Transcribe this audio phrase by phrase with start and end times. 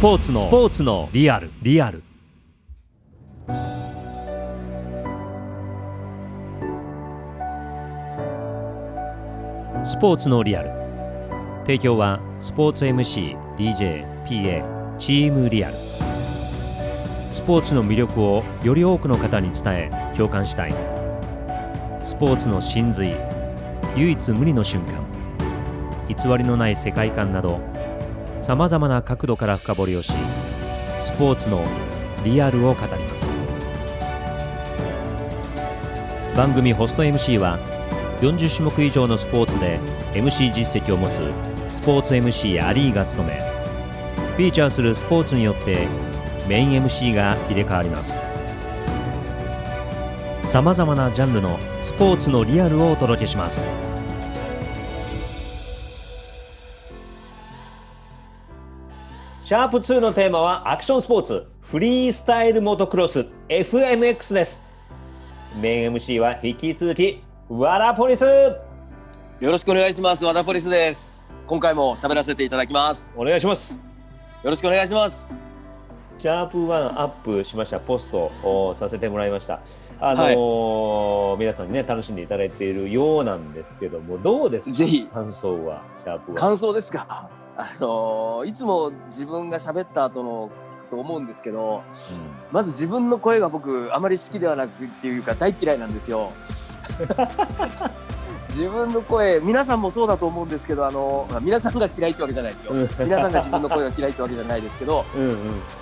[0.00, 1.50] ポーツのスポーツのリアル。
[1.60, 2.04] リアル。
[9.84, 10.70] スポーツのリアル。
[11.62, 15.76] 提供はスポーツ MCDJPA チームリアル。
[17.32, 20.74] スポーツの魅力をより多くの方に伝え共感したい。
[22.04, 23.16] スポーツの真髄
[23.96, 25.04] 唯一無二の瞬間。
[26.08, 27.58] 偽りのない世界観など
[28.48, 30.10] さまざまな角度から深掘りをし
[31.02, 31.62] スポーツの
[32.24, 33.36] リアルを語ります。
[36.34, 37.58] 番組ホスト MC は
[38.22, 39.78] 40種目以上のスポーツで
[40.14, 41.30] MC 実績を持つ
[41.70, 43.34] スポーツ MC アリーが務め
[44.34, 45.86] フィーチャーするスポーツによって
[46.48, 48.22] メイン MC が入れ替わります。
[50.44, 53.87] さまざまなジャンルのスポーツのリアルをお届けします。
[59.48, 64.62] シャープ2のテーマはアクションスポーツフリースタイルモトクロス FMX です
[65.58, 68.60] メイン MC は引き続きワラポリスよ
[69.40, 70.22] ろしくお願いします。
[70.22, 71.26] 和田ポリスです。
[71.46, 73.08] 今回も喋らせていただきます。
[73.16, 73.82] お願いします
[74.44, 75.42] よろしくお願いします。
[76.18, 79.60] シャープ1アップしましたポストをさせてもらいました。
[79.98, 86.34] あのー皆さんにね楽しんでいただいているようなんですけどもどうですかぜひ感想はシャープ1。
[86.34, 87.30] 感想ですか。
[87.58, 91.82] あのーいつも自分が喋った後の聞くと思うんですけど、
[92.52, 96.32] まず自分の声が僕あまり好きではなくっていうか大嫌いなんですよ。
[98.58, 102.72] 自分の声皆さんもそうだと思うんですけどあの皆さんが嫌いってわけじゃないですよ。
[102.72, 102.88] うん。
[102.98, 105.36] 皆さんが自分の声が嫌いってわけじゃないですけど うんうん。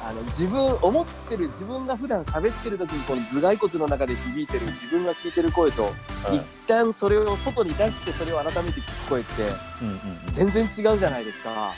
[0.07, 5.91] あの自分思ってる自分が普段喋ってる時にこの頭蓋骨の中で響いてる自分が聞いてる声とは
[6.33, 9.43] い一旦それを外に出してそれを改めて聞く声って
[9.81, 9.99] うんうん
[10.31, 11.73] 全然違うじゃないですか。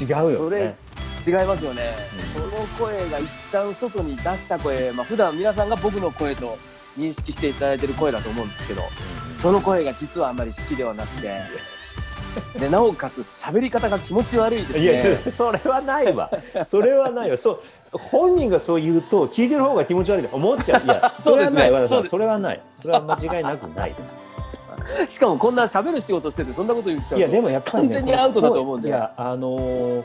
[0.00, 0.76] 違うよね。
[1.26, 1.82] 違いますよね、
[2.36, 2.42] うん。
[2.42, 6.56] その声が一旦外に出した声まあ普段皆さんが僕の声と
[6.96, 8.82] 認識していただいてる声だと思うんですけど
[9.34, 11.40] その声が実はあんまり好きではなくて
[12.58, 16.30] でなおかつ喋り方が気持ち悪いですいやいねやそれはないわ。
[16.66, 17.36] それはないわ。
[17.36, 17.62] そう
[17.92, 20.84] 本人がそう言うと聞いてる方が気持ち悪いと思っちゃう。
[20.84, 22.60] いや そうですねれはない和田さそれはない。
[22.80, 23.96] それは間違いなくないで
[25.06, 25.12] す。
[25.14, 30.04] しかもこんな喋る仕事しててそんなこと言っちゃうといやでもやっぱり、ね、完全にアウトだと思うんでいやあのー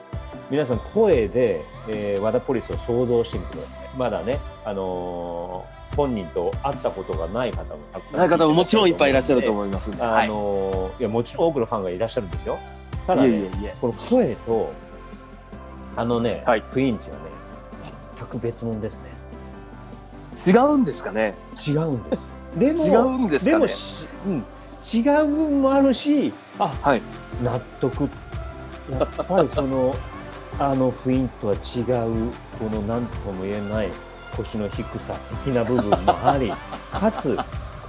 [0.49, 9.91] 皆さん声で、えー、和田ポリスを想像してみてくださいまだねあのー本人と会ったことがない方もたくさんない方ももちろんいっぱいいらっしゃるとう思います。
[9.99, 12.45] あはい、いやもちろん多くのファンがいらっしゃるんです。
[12.45, 12.57] よ
[13.07, 13.75] ただねいえいえいえ。
[13.81, 14.71] この声と
[15.95, 16.63] あのね、はい。
[16.71, 17.21] 雰囲気はね
[18.17, 19.11] 全く別物ですね。
[20.47, 21.35] 違うんですかね？
[21.67, 22.21] 違うんです。
[22.55, 23.51] でも違うんですかね？
[23.51, 24.43] でもし、うん、
[24.93, 27.01] 違う部分もあるしあはい。
[27.43, 28.09] 納得。
[28.89, 29.93] やっぱりその
[30.59, 33.89] あの雰囲気とは違うこの何とも言えない
[34.37, 35.13] 腰の低さ
[35.45, 36.51] 的な部分もあり
[36.91, 37.37] かつ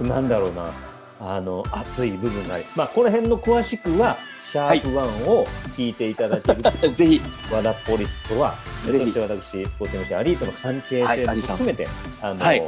[0.01, 0.71] なんだろうな
[1.19, 2.65] あの熱い部分があり。
[2.75, 4.17] まあこの辺の詳しくは
[4.51, 5.45] シャープ1を
[5.77, 7.21] 聞いていただけると、 ぜひ。
[7.51, 8.55] 和田ポリスとは
[8.85, 11.87] そして私スポーツ MC アリートの関係性も含めて、
[12.21, 12.61] あのはい。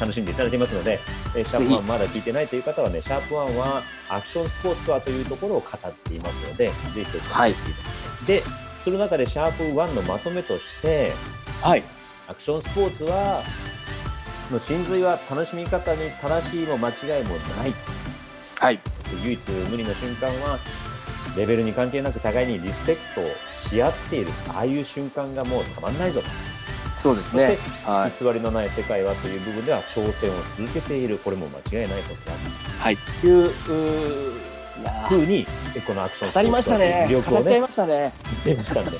[0.00, 1.00] 楽しんでいただけますので、
[1.34, 7.84] えーシャープぜ1まだ聞いてないという方はね、シャープ1はアクションスポーツとはというところを語っていますので、ぜひそち聞いていただ
[8.20, 8.42] きで、
[8.84, 11.12] その中でシャープ1のまとめとして、
[11.62, 11.82] はい
[12.26, 13.42] アクションスポーツは、
[14.50, 17.74] の真髄は楽しみ方に正しいも間違いもない。
[18.60, 18.80] はい。
[19.22, 20.58] 唯一無二の瞬間は
[21.36, 23.24] レベルに関係なく互いにリスペクトを
[23.68, 24.30] し合っている。
[24.54, 26.26] ああいう瞬間がもうたまんないぞと。
[26.96, 27.58] そうですね。
[27.84, 28.24] はい。
[28.24, 31.18] 偽りのない世界はという部分では挑戦を続けている。
[31.18, 32.32] これも間違いないことだ。
[32.78, 32.96] はい。
[33.20, 35.46] といううーいやふうに
[35.76, 37.06] えこのアクション語りましたね。
[37.08, 38.12] ね語っちゃいましたね。
[38.44, 38.90] 言ってましたんで、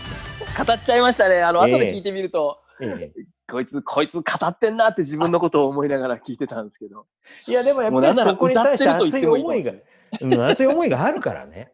[0.67, 1.43] 語っちゃいましたね。
[1.43, 1.75] あの、ええ。
[1.75, 3.25] 後で聞いてみるとええ。
[3.51, 7.07] こいつこいつ語ってんなって自分のことを思いながら聞いてたんですけど。
[7.47, 11.73] いやでもやっぱりそこに対して熱い思いが熱い思いがあるからね、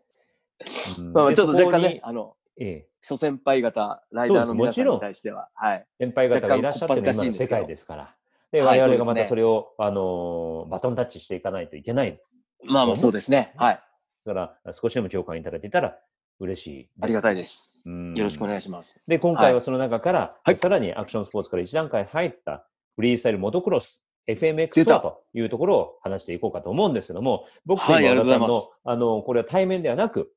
[0.99, 1.12] うん。
[1.12, 2.87] まあちょっと若干ねあのええ。
[3.02, 5.87] 諸先輩方ライダーの皆さんに対してははい。
[5.99, 8.14] 先輩方がいらっしゃってる今の世界ですから。
[8.53, 12.20] で、はい我々がまたそれを、あのーバトンタッチしていかないといけない。
[12.64, 13.53] まあまあそうですね。
[13.56, 13.81] はい。
[14.26, 15.99] だから、少しでも共感いただけたら
[16.41, 16.89] 嬉しい。
[17.01, 17.73] ありがたいです。
[17.85, 18.15] うん。
[18.15, 19.01] よろしくお願いします。
[19.07, 20.57] で、今回はその中から、はい。
[20.57, 22.67] さらにアクションスポーツから一段階入った
[22.97, 25.01] フリースタイルモトクロス、出 FMX た。
[25.01, 28.51] というところを話していこうかと思うんですけども、僕とはい今和田さんの、い
[28.85, 30.33] あの、これは対面ではなく、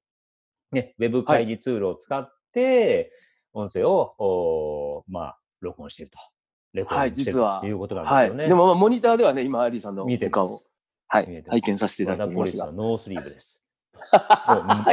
[0.72, 3.12] ね、ウェブ会議ツールを使って、
[3.54, 6.20] 音声を、おまあ、録音していると。
[6.74, 8.48] レコーディングしてるはい実はということなんですはいよね。
[8.48, 10.62] でもまあモニターではね今アリーさんの見えてお顔を
[11.08, 13.63] はい拝見させていただいていますノースリーブです。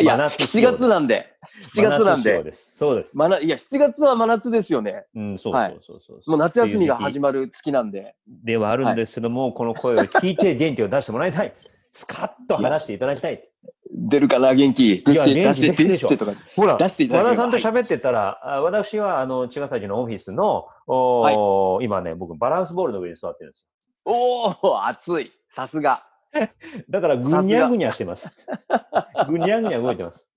[0.01, 1.27] いや、真夏7仕様月なんで、
[1.63, 2.77] 7月なんで、です。
[2.77, 3.17] そうです。
[3.17, 5.05] まないや、7月は真夏ですよね。
[5.15, 6.31] うん、そうはいそうそうそう。
[6.31, 8.15] もう夏休みが始ままる月なんで。
[8.27, 11.55] ではあるんですけども、この声を聞いて元気を出してもらいたい。
[11.91, 13.43] スカッと話していただきたい。
[13.93, 15.03] 出るかな、元気。
[15.05, 16.33] 出して、出して、出してとか。
[16.55, 23.69] ほら、出していただけ和田さんと喋ってたら、あ私はあの茅ヶ崎のオフィスの、おー今ね、僕、バランスボールの上に座ってるんです
[24.05, 25.33] おお、暑い。
[25.49, 26.10] さすが。
[26.33, 26.49] よ。
[26.89, 28.37] だから、ぐにゃぐにゃしてます。
[29.29, 30.29] ぐにゃぐにゃ動いてます。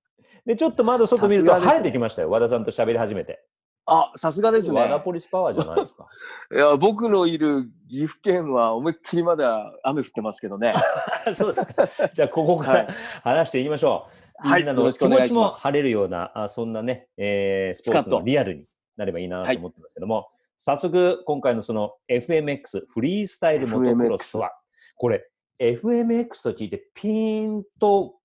[0.46, 2.30] で、ちょっと窓外見ると晴れてきましたよ。
[2.30, 3.44] 和田さんと喋り始めて。
[3.86, 5.02] あ、さすがです和田ね。
[5.04, 6.08] ポリスパワーじゃないですか。
[6.54, 10.74] いや、僕のいる岐阜県は思いっきりまだ雨降ってますけどね。
[11.36, 11.90] そうですか。
[12.14, 12.88] じゃあ、ここから、はい
[13.24, 14.48] 話していきましょう。
[14.48, 18.66] はいみんなの気持ちも晴れるような、あそんなね、えースポーツのリアルに
[18.98, 24.52] なればいいなと思ってますけども、早速、今回のその FMX、フリースタイルモトクロスとは、
[24.96, 25.26] これ、
[25.60, 28.16] FMX と聞いてピーンと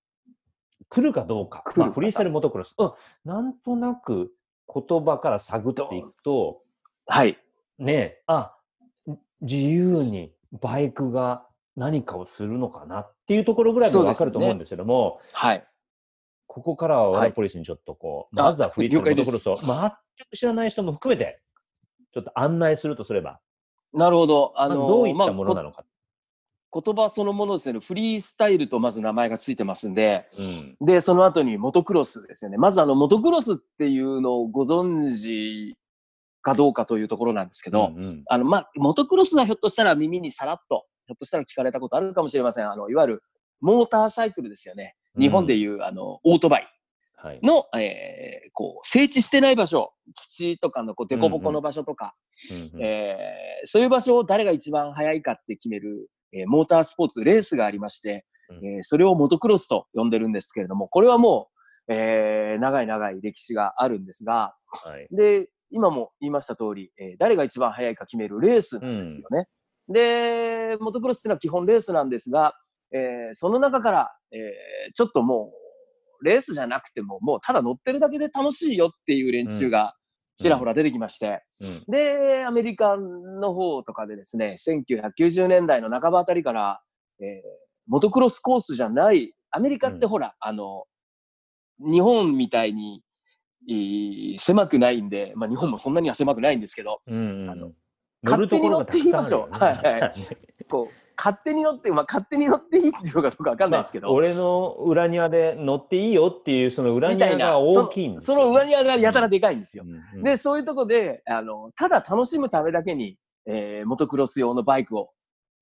[0.89, 2.91] 来るかどうか、まあ、フリースタイルモトクロス、うん、
[3.25, 4.31] なんとなく
[4.73, 6.61] 言葉から探っていくと、
[7.05, 7.37] はい。
[7.77, 8.55] ねえ、あ、
[9.41, 11.45] 自由にバイクが
[11.75, 15.65] 何かをするのかなっていうところぐらいがわかると思うんですけども、はい。
[16.47, 17.29] ここからはワはい。
[17.29, 21.39] ダポリスにちょっとこう、あまずはフリースタイルモトクロスを了全く知らない人も含めて、
[22.11, 23.39] ちょっと案内するとすれば、
[23.93, 24.53] なるほど。
[24.55, 25.83] あのどういったまあものなのか。
[25.83, 25.87] こ
[26.71, 27.79] 言葉そのものですね。
[27.79, 32.57] フリースタイルとまず名前がついてますんで、うんで、その後にモトクロスですよね。
[32.57, 35.75] まずあの、モトクロスっていうのをご存知
[36.41, 42.71] かどうかというところなんですけど、うんうんあの、まあ、モトクロスはひょっとしたら耳にさらっと、ひょっとしたら聞かれたことあるかもしれません。
[42.71, 43.23] あの、いわゆる
[43.61, 44.95] モーターサイクルですよね。
[45.17, 46.67] 日本でいう、あの、オートバイ
[47.21, 47.39] はい。
[47.43, 52.15] の、えーこう、整地してない場所、土とかのこう、凸凹の場所とか、
[52.51, 61.49] うんうんえーそういう場所を誰が一番速いかって決める、えーモータースポーツ、レースがありまして、うんえーそれをモトクロスと呼んでるんですけれども、これはも
[61.87, 65.07] う、えー長い長い歴史があるんですが、はい。
[65.15, 69.47] で、今も言いました通り、えー誰が一番速いか決めるレースなんですよね。
[69.87, 72.53] で、モトクロスっていうのは基本レースなんですが、
[72.93, 75.51] えーその中から、えーちょっとも
[76.21, 79.95] う、レースじゃなくても、もうただ乗ってるだけで楽しいよっていう連中が
[80.39, 81.83] ちらほら出てきまして、うん。
[81.87, 86.81] で、アメリカの方とかでですね、1990年代の半ばあたりから、
[87.19, 90.83] えーモトクロスコースじゃない、アメリカってほら、あの、
[91.79, 93.01] 日本みたいに、
[93.67, 97.71] いい狭くないんで、まあ日本もそんなには狭くないんですけど、うんうんあの
[98.23, 99.51] 乗るところがたくさんあるよね。
[99.51, 100.13] 勝手に乗っていい場所はいは
[100.69, 109.83] こう、勝手に乗って、まあ勝手に乗っていいっていうのかどうかわかんないですけど、まあ俺の裏庭で乗っていいよっていうその裏庭が大きいんですそのその裏庭がやたらでかいんですよ。
[109.85, 110.23] うんうん。
[110.23, 115.09] で、そういうとこで、あの、ただ楽しむためだけに、えーモトクロス用のバイクを、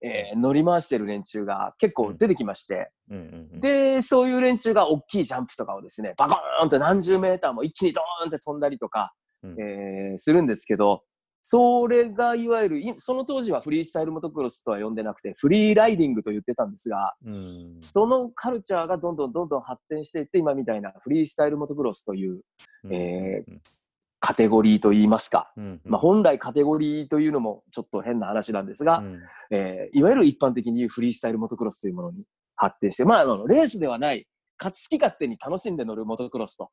[0.03, 9.11] えー乗り回してる連中が結構出てきまして、うんうんうんで、そういう連中が大きいジャンプとかをですね、バコーンと何十メーターも一気にドーンって飛んだりとか、
[9.41, 9.55] うん。
[9.59, 11.01] えーするんですけど、
[11.49, 17.79] それがいわゆる、いその当時はフリースタイルモトクロスとは呼んでなくて、フリーライディングと言ってたんですが、うん。
[17.83, 22.41] そのカルチャーがどんどんどんどん発展していって、今みたいなフリースタイルモトクロスという
[22.91, 23.61] えうん
[24.19, 25.81] カテゴリーといいますか、うんうん。
[25.85, 29.21] まあ、本来カテゴリーというのもちょっと変な話なんですが、うん。
[29.51, 32.25] えーいわゆる一般的に言うフリースタイルモトクロスというものに
[32.57, 34.27] 発展して、まあ、あのレースではない、
[34.57, 36.71] か好き勝手に楽しんで乗るモトクロスと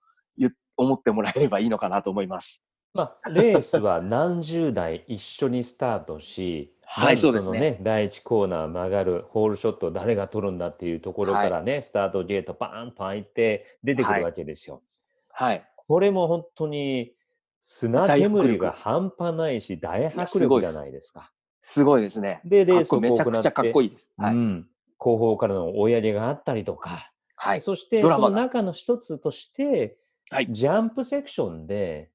[0.76, 2.60] 思ってもらえればいいのかなと思います。
[2.94, 14.82] まあ、レースは何十台一緒にスタートし、 はいそうですねのね、第一コーナー曲がるホールショットを誰が取るんだっていうところからね、スタートゲートパーンと開いて出てくはいるわけですよ。
[15.30, 15.64] はい。
[15.88, 17.12] これも本当に
[17.60, 21.32] 砂煙が半端ないし、大迫力じゃないですか。
[21.60, 22.42] すごいですね。
[22.44, 24.12] で、レースをめちゃくちゃかっこいいです。
[24.16, 24.34] はい。
[24.34, 27.60] うん、後方からの追い上げがあったりとか、はい。
[27.60, 29.98] そしてその中の一つとして、
[30.30, 32.10] はいジャンプセクションで、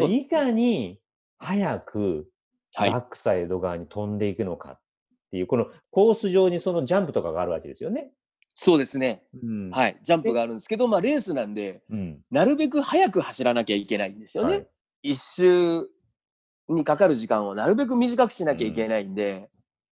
[0.00, 1.00] まあ、いかに
[1.38, 2.28] 早く
[2.74, 4.80] はいバックサイド側に飛んでいくのかっ
[5.30, 8.10] ていう、このコース上にそのジャンプとかがあるわけですよね。
[8.54, 9.22] そうですね。
[9.42, 9.98] うんはい。
[10.02, 14.54] ジャンプがあるんですけど、まあレースなんで、うんなるべく早く走らなきゃいけないんですよね。
[14.54, 14.66] はい
[15.04, 15.88] 一周
[16.68, 19.50] にかかる時間をなるべく短くしなきゃいけないんで、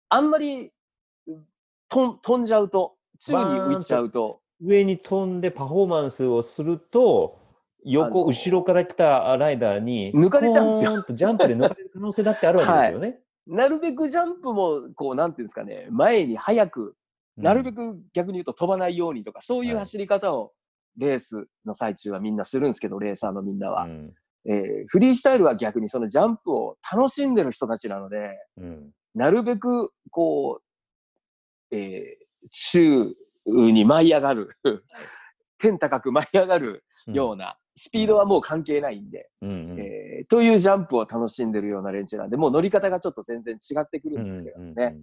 [0.09, 0.71] あんまり
[1.27, 1.31] う
[1.87, 7.39] とん飛んじゃうと、宙に浮いちゃうと、上に飛んでパフォーマンスをすると、
[7.85, 11.03] 横、後ろから来たライダーに、抜かれちゃうんですよ。
[11.07, 13.19] ジャンプで抜かれる可能性だってあるわけですよね。
[13.47, 16.95] なるべくジャンプも、こう、なんていうんですかね、前に早く、
[17.37, 19.79] なるべく逆に言うと飛ばないようにとか、そういうはい。
[19.81, 20.53] 走り方を
[20.97, 23.83] レースの最中はみんなするんですけど、レーサーのみんなは。
[23.83, 24.13] うん。
[24.47, 28.91] えーフリースタイルは逆にそのジャンプを楽しんでる人たちなので、うん。
[29.13, 30.61] なるべく、こ
[31.71, 33.15] う、えー、宙
[33.45, 34.57] に舞い上がる
[35.57, 44.97] 天高く舞い上がるような、スピードはもう関係ないんで、うんうんえーというジャンプを楽しんでるような連中なんで、もう乗り方がちょっと全然違ってくるんですけどね。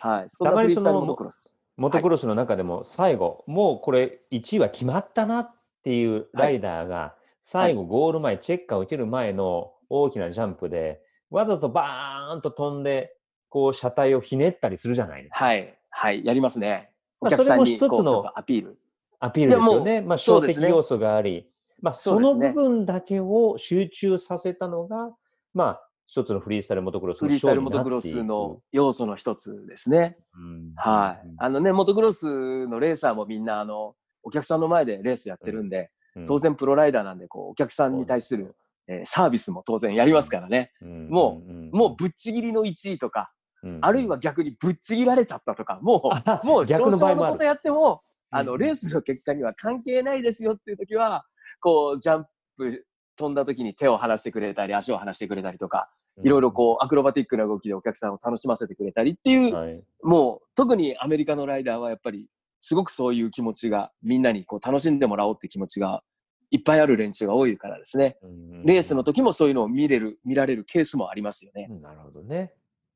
[0.00, 0.28] はい。
[0.28, 1.58] そんなフリースタイルモトクロス。
[1.76, 13.14] モトクロスの中でも最後、もうこれ1位は決まったなっていうライダーが、最後ゴール前、チェッカーを受ける前の大きなジャンプで、わざとバーンと飛んで、
[13.50, 15.44] こう車体をひねったりするじゃないですか。
[15.44, 15.74] はい。
[15.90, 16.24] はい。
[16.24, 16.90] やりますね。
[17.20, 18.78] おまあ客さんにそれも一つのアピール。
[19.20, 20.00] アピールですよね。
[20.00, 21.46] まあ、ね小的要素があり、
[21.82, 25.10] まあ、そうの部分だけを集中させたのが、
[25.52, 30.16] まあ、一つのフリースタイルモトクロスのフリースタイルモトクロスの要素の一つですね。
[30.34, 31.26] うんはい。
[31.26, 35.78] うんあのね、モトクロスのレーサーもみんな、あの、お客さんの前でレースやってるんで、
[36.14, 38.56] うん当然プロライダーなんで、こう、お客さんに対する、
[38.88, 40.72] えーサービスも当然やりますからね。
[40.80, 47.32] うんもうんもうぶっちぎりの1位とか、うんあるいは逆にぶっちぎられちゃったとか、もあう、もう逆の場合もある。
[47.32, 48.58] 少々のことやっても、あの、うん。
[48.58, 51.26] レースの結果には関係ないですよっていう時は、
[51.60, 52.86] こう、ジャンプ
[53.16, 55.90] 飛んだ時に手を離してくれたり、足を離してくれたりとか、
[56.22, 62.28] いろいろこう、アクロバティックな動きでお客さんを楽しませてくれたりっていう、はいもう、特にアメリカのライダーはやっぱり、
[62.60, 66.02] すごくそういう気持ちが、みんなにこう、楽しんでもらおうって気持ちが、
[66.50, 68.16] いっぱいある連中が多いからですね。
[68.64, 71.66] レースの時もそういうのを見れる、見られるケースもありますよね。
[71.70, 72.52] うんなるほどね。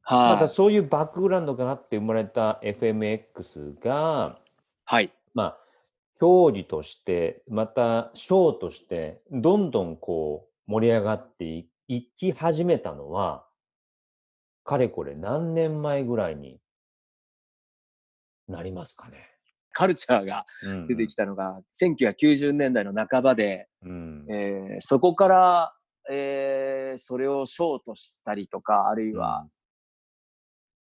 [0.08, 0.38] まはい。
[0.38, 4.38] たそういうバックグラウンドがあって生まれた FMX が、
[4.84, 5.12] はい。
[5.34, 5.59] まあ、
[6.20, 13.46] 競技として、またショーとして、どんどんこう盛り上がっていいき始めたのは、
[14.62, 16.60] かれこれ何年前ぐらいに
[18.48, 19.28] なりますかね。
[19.72, 20.44] カルチャーが
[20.88, 24.26] 出てきたのが、1990年代の半ばで、うん。
[24.28, 25.74] えーそこから、
[26.10, 29.48] えーそれをショーとしたりとか、あるいは、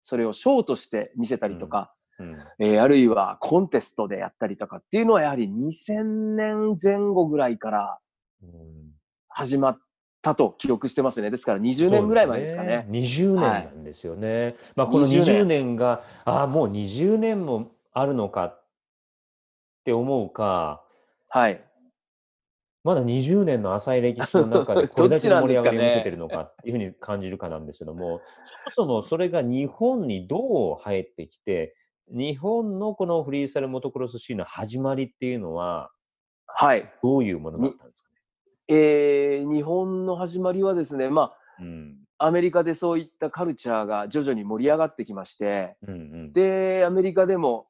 [0.01, 7.99] それをショーとして見せたりとか、うんえーあるいはコンテストでやったりとかっていうのはやはり2000年前後ぐらいから
[8.43, 8.91] うん
[9.33, 9.79] 始まっ
[10.21, 11.31] たと記憶してますね。
[11.31, 12.85] ですから20年ぐらい前ですかね。
[12.89, 14.55] ね20年はいなんですよね。
[14.75, 18.63] まあ、この20 20年が、ああ、もう20年もあるのかっ
[19.83, 20.83] て思うか、
[21.29, 21.63] はい。
[22.83, 28.21] まだ20年の浅い歴史の中で これだけの盛り上がりを見せてるのかっていうふうに感じるかなんですけども、
[28.75, 31.75] そもそもそれが日本にどう入ってきて、
[32.11, 35.89] 日本のこのフリースタイルモトクロスシーンの始まりっていうのは、
[36.45, 36.91] はい。
[37.01, 38.77] どういうものだったんですかね？
[38.77, 41.95] えー日本の始まりはですね、まうん。
[42.17, 46.33] あ、アメリカでそういったカルチャーが徐々に盛り上がってきまして、うんうん。
[46.33, 47.67] で、アメリカでも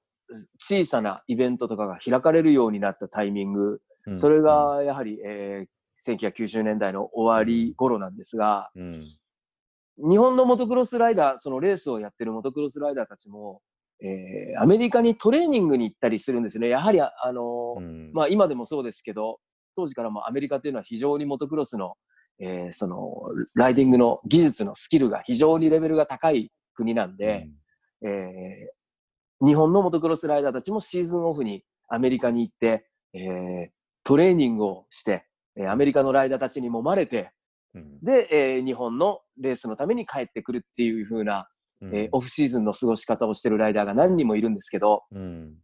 [0.60, 5.72] 小さなイベントとかが開かれるようになったタイミング、うんそれがやはり、えー
[6.04, 10.10] 1990年代の終わり頃なんですが、うん。
[10.10, 13.62] 日本のモトクロスライダー、そのレースをやってるモトクロスライダーたちも、
[14.04, 16.70] えーアメリカにトレーニングに行ったりするんですね。
[16.70, 18.12] やはり、ああのーうん。
[18.14, 19.40] まあ今でもそうですけど、
[19.76, 21.96] 当時からもアメリカっていうのは非常にモトクロスの、
[22.40, 23.14] えーその、
[23.54, 27.48] ライディングの技術のスキルが非常にレベルが高い国なんで、
[28.04, 28.82] えー
[29.44, 33.68] 日本のモトクロスライダーたちもシーズンオフにアメリカに行って、えー
[34.04, 37.32] トレーニングをして、えーアメリカのライダーたちに揉まれて、
[37.74, 38.00] うん。
[38.02, 41.48] で、えー日本のレースのために帰ってくるっていう風な、
[41.82, 41.96] うん。
[41.96, 45.56] えーオフシーズンの過ごし方をしてるライダーが何人もいるんですけど、うん。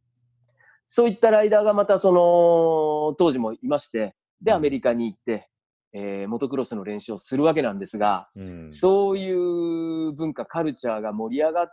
[0.88, 4.58] そういったライダーがまたその、当時もいまして、で、うん。
[4.58, 5.50] アメリカに行って、
[5.94, 8.72] えーモトクロスの練習をするわけなんですが、うん。
[8.72, 11.68] そういう文化、カルチャーが盛り上がっ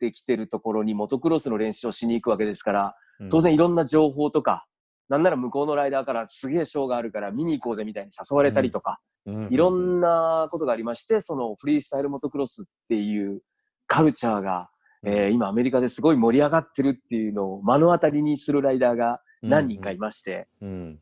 [0.00, 2.96] てきてるところにモトクロスの練習をしに行くわけですから、
[3.30, 4.66] 当然いろんな情報とか、
[5.08, 9.48] なんなら向こうのライダーからすげえショーがあるから見に行こうぜみたいに誘われたりとか、うん。
[9.50, 13.40] いろんなことがありまして、そのフリースタイルモトクロスっていう
[13.86, 14.70] カルチャーが、
[15.06, 20.98] えー今アメリカですごい盛り上がってるっていうのを目の当たりにするライダーが何人かいまして、うん。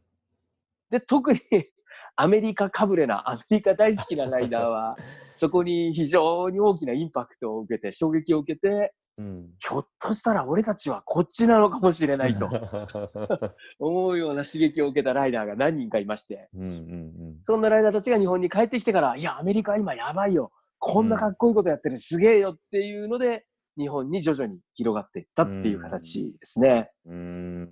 [0.91, 1.39] で、特に
[2.17, 4.97] アメリカかぶれな、アメリカ大好きなライダーは、
[5.35, 9.51] そこに非常に大きなインパクトを受けて、衝撃を受けて、うん。
[9.59, 12.49] ひょっとしたら俺たちはこっちなのかもしれないと
[13.79, 20.51] 思うような刺激を受けたライダーが何人かいまして、うんうんそんなライダーたちが日本に帰ってきてから、いや、アメリカ今やばいよ。
[20.85, 23.47] こんなかっこいいことやってる、すげえよっていうので、
[23.79, 26.91] 日本に徐々に広がっていったっていう形ですね。
[27.07, 27.71] うん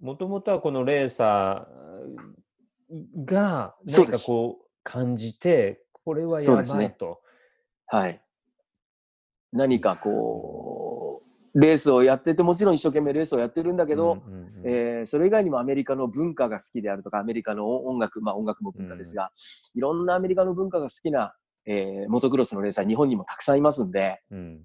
[0.00, 7.22] もともとはこのレーサーが何かこう感じてこれはやばいと。
[7.86, 8.20] はい。
[9.50, 11.22] 何かこ
[11.54, 14.22] う、レースをやってて、もちろん一生懸命レースをやってるんだけど、
[15.06, 19.32] それ以外にもアメリカの文化が好きであるとか、アメリカの音楽、まあ音楽も文化ですが、
[19.74, 21.34] いろんなアメリカの文化が好きな、
[21.66, 24.60] えーモトクロスのレーサー、日本にもたくさんいますんで、うん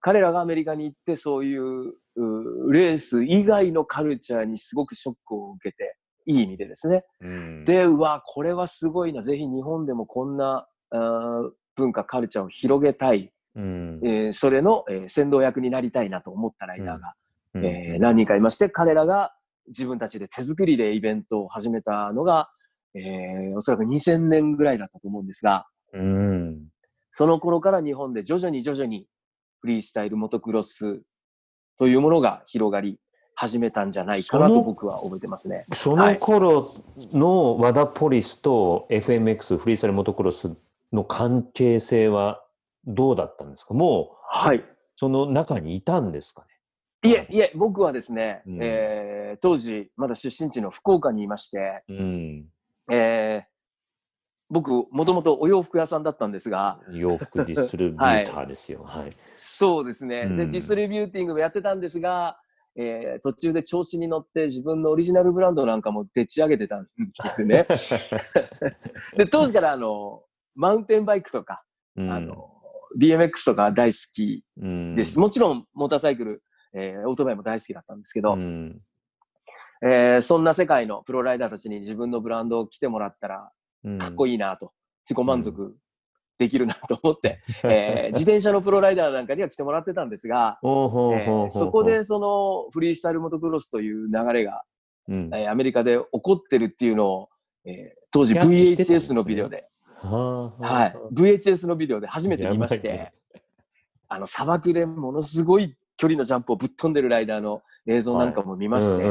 [0.00, 7.04] 彼らがアメリカに行ってそういううレース以外のカルチャーにすごくショックを受けて、いい意味でですね。
[7.20, 9.22] うん、で、うわ、これはすごいな。
[9.22, 10.68] ぜひ日本でもこんな
[11.74, 13.32] 文化、カルチャーを広げたい。
[13.56, 17.14] うんえーそれの、えー先導役になりたいなと思ったライダーが、
[17.54, 19.32] うんえー何人かいまして、彼らが
[19.66, 22.50] 自分たちで手作りでイベントを始めたのが、
[22.94, 26.68] えーおそらく2000年ぐらいだったと思うんですが、うん
[27.10, 29.06] その頃から日本で徐々に徐々に
[29.60, 31.00] フリースタイルモトクロス
[31.78, 33.00] というものが広がり
[33.34, 35.64] 始めたんじゃないかなと僕は覚えてますね。
[35.76, 36.72] その頃
[37.12, 40.50] の和田ポリスと FMX フリースタイルモトクロス
[40.92, 42.44] の関係性は
[42.86, 43.74] どうだったんですか？
[43.74, 44.64] もうはい。
[44.96, 46.44] その中にいたんですか
[47.04, 51.82] いえ、いえ、僕はですね、うんえー当時まだ出身地の福岡にいまして、ね。
[51.88, 52.44] うん。
[52.90, 53.57] えー
[54.50, 58.82] 僕、もともとお洋服屋さんだったんですが、洋服ディストリビューターですよ。
[58.82, 59.10] はい。
[59.36, 60.26] そうですね。
[60.26, 62.38] で、うんディストリビューティングもやってたんですが、
[62.74, 66.88] えー途中で調子に乗って自分のオリジナルブランドなんかもでち上げてたんで
[67.30, 67.66] すよね。
[69.16, 70.22] で、 当時からあの、
[70.54, 71.62] マウンテンバイクとか、
[71.96, 72.50] うんあの、
[72.98, 75.18] BMX とか大好きうんです。
[75.18, 78.80] もちろん、モーターサイクル、えーオートバイも大好きだったんですけど、うん
[79.82, 83.48] えーそんな世界のプロライダーたちに自分のブランドを着てもらったら、うん
[83.98, 84.72] かっこいいなと、
[85.04, 85.74] 自己満足
[86.38, 94.62] できるなと思って、 えー自転車のプロライダーなんかには来てもらってたんですが、そこでそのフリースタイルモトクロスという流れが、
[95.08, 95.30] うん。
[95.34, 97.28] えーアメリカで起こってるっていうのを、
[97.64, 99.14] えー当時 VHS ね。
[99.16, 103.12] のビデオで、はい、VHS のビデオで初めて見まして、
[104.08, 109.04] あの砂漠でものすごい距離のジャンプをぶっ飛んでるライダーの映像なんかも見まして、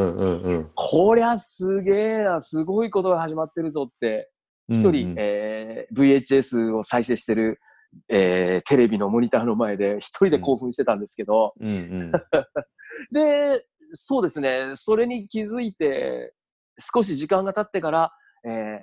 [0.73, 4.36] こりゃすげえな、すごいことが始まってるぞって、うん
[4.69, 7.59] 一人、うんえー VHS を再生してる、
[8.09, 11.73] えーテレビのモニターの前で一人で興奮してたんですけど、うんう
[12.05, 12.11] ん。
[13.11, 16.33] で、そうですね、それに気づいて、
[16.93, 18.11] 少し時間が経ってから、
[18.45, 18.79] えー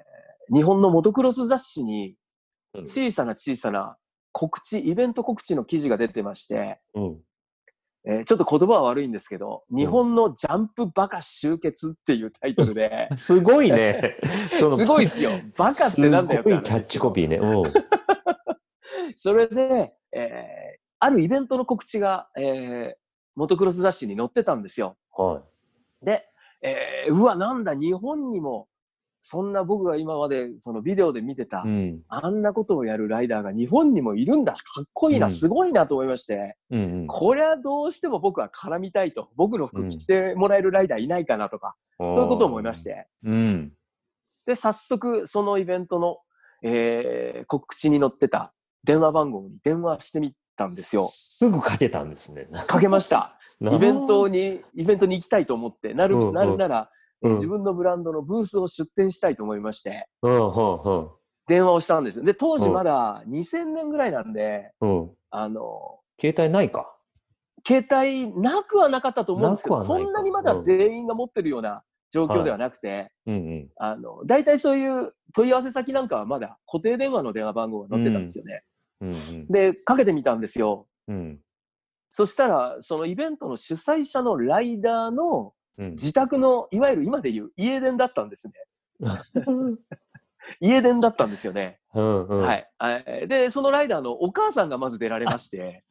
[0.54, 2.16] 日本のモトクロス雑誌に
[2.74, 2.82] うん。
[2.82, 3.96] 小さな小さな
[4.32, 7.20] 告知、イベント告知の記事が出てまして、うん
[8.06, 14.18] えーちょっと言葉は悪いんですけど、日本のジャンプバカ集結っていうタイトルで、 すごいね。
[14.52, 15.30] すごいですよ。
[15.56, 17.36] バカってなんだよっすごいキャッチコピーね。
[17.36, 17.62] うん
[19.16, 22.94] それで、えーあるイベントの告知が、えー
[23.36, 24.96] モトクロス雑誌に載ってたんですよ。
[25.10, 25.42] は
[26.02, 26.24] で、
[26.62, 28.68] えーうわ、なんだ、日本にも、
[29.26, 31.62] そんな僕が今までそのビデオで見てた、い。
[31.64, 34.52] うんあんなことをやるライダーが日本にもいるんだ。
[34.52, 39.30] かっこいいな、うんすごいなと思いまして、うんうんこれはどうしても僕は絡みたいと。
[39.34, 42.82] 僕の服着てもらえるライダーいないかなとか、そういうことを思いまし。
[42.82, 43.06] て。
[43.24, 43.72] うん。
[44.44, 46.18] で、早速、そのイベントの、
[46.62, 48.52] えー告知に載ってた
[48.84, 51.06] 電話番号に電話してみたんですよ。
[51.08, 52.46] すぐかけたんですね。
[52.66, 53.38] かけました。
[53.62, 60.08] イベントに、に、イベントに行きたいと思って、なる、うんうんなるなら、えーうん自分のブランドのブースを出店したいと思いまして、
[61.48, 62.22] 電話をしたんです。
[62.22, 64.72] で、当時まだ2000年ぐらいなんで。
[65.30, 66.90] あの、携帯ないか？
[67.66, 73.10] 携帯なくはなかったと思うんですけど、そんなにまだ全員が持ってるような状況ではなくて。
[73.76, 78.62] あの、大体そういう問い合わせ先なんかはまだ固定電話の電話番号が載ってたんですよね。
[79.00, 80.86] うんうんで、かけてみたんですよ。
[81.08, 81.40] うん
[82.16, 85.90] そしたら、そのイベントの主催者のライダーのうん。
[85.92, 88.54] 自宅の、いわゆる今でいう家電だったんですね。
[90.60, 91.80] 家電だったんですよね。
[91.94, 92.40] うんうん。
[92.42, 92.70] はい。
[93.06, 95.84] えで、そのライダーのお母さんがまず出られまして。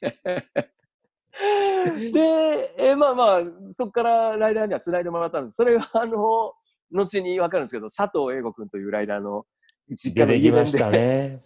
[2.12, 5.56] で、えまあまあ、そこからライダーには繋いでもらったんです。
[5.56, 6.52] それは、あの、
[6.92, 9.46] 後に分かるんですけど、佐藤英吾君というライダーの
[9.88, 10.66] 実出てき家の家電で。
[10.66, 11.42] ましたね。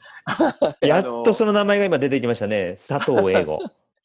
[0.82, 2.76] やっとそのの名前が今出てきましたね。
[2.76, 3.58] 佐藤英語。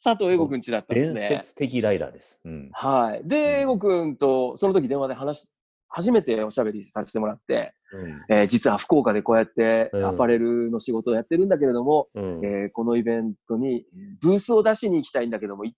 [0.04, 1.28] 佐藤英吾君家だったんです伝ね。
[1.44, 2.42] 説的ライダーです。
[2.44, 2.70] うん。
[2.74, 3.28] はい。
[3.28, 5.52] で、英吾君とその時電話で話し、
[5.90, 13.86] 初めておしゃべりさせてもらって、うんえー実は福岡でこうやってうんアパレルの仕事をやってるんだけれども、うんえーこのイベントに
[14.22, 15.76] ブースを出しに行きたいんだけども、い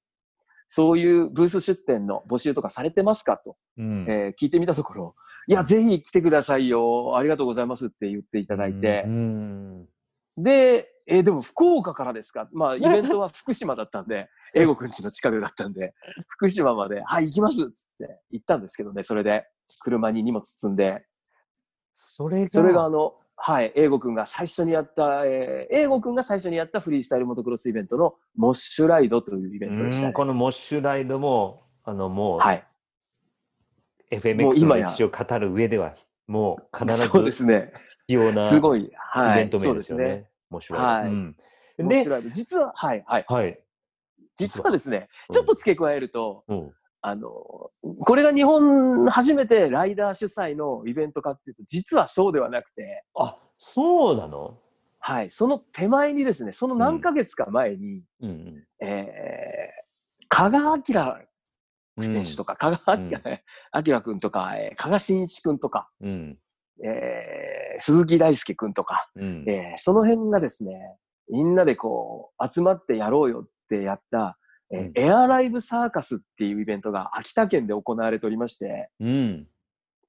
[0.68, 5.16] そういうブース出店の募集とかされてますかと、うんえー聞いてみたところ、
[5.48, 7.18] いや、ぜひ来てくださいよ。
[7.18, 9.86] ありがとうございますって言っていただいてう、ん
[10.38, 12.48] で、えーでも福岡からですか？
[12.54, 15.94] まあ、 イベントは福島だったんで、英語くんちの近くだったんで、
[16.28, 19.46] 福島まで、はい、行きますっつって行ったんですけどね、それで、
[19.82, 21.06] 車に荷物積んで、
[21.96, 30.08] それが、それがあの、はい、英語くんが最初にやった、えー、英語くんが最初にやったフリースタイルモトクロスイベントのモッシュライドというイベントでした、ね。
[30.08, 32.58] うんこのモッシュライドも、あの、もう、はい。
[34.12, 35.96] も FMX の歴史を語る上では、
[36.28, 37.32] もう必ず。
[37.32, 37.64] 必
[38.08, 38.92] 要なイすごい。
[38.96, 39.36] はい。
[39.40, 40.30] ベント名ですよね。
[40.62, 40.80] そうですね。
[41.78, 42.22] モッシュライド。
[42.22, 42.32] はいうんで。
[42.32, 43.26] 実は、はい、はい。
[43.28, 43.60] はい。
[44.38, 46.74] 実はですね、うんちょっと付け加えると、うん。
[47.02, 47.30] あの、
[48.00, 54.58] これが日本初めてライダー主催のイベントかっていうと、実はそうではなくて、あ、そうなの？
[55.00, 60.82] はい、その手前にですね、その何ヶ月か前に、うんえー、加賀明
[61.98, 62.14] うん。
[62.14, 63.20] 選手とか、加賀明
[63.94, 66.38] 明君とか、えー加賀真一君とか、うん。
[66.82, 69.46] えー鈴木大輔君とか、うん。
[69.48, 70.98] えーその辺がですね、
[71.30, 74.38] みんなでこう、集まってやろうよってやった、
[74.72, 79.48] えーうんエアライブサーカスっていうイベントが秋田県で行われておりまして、うん。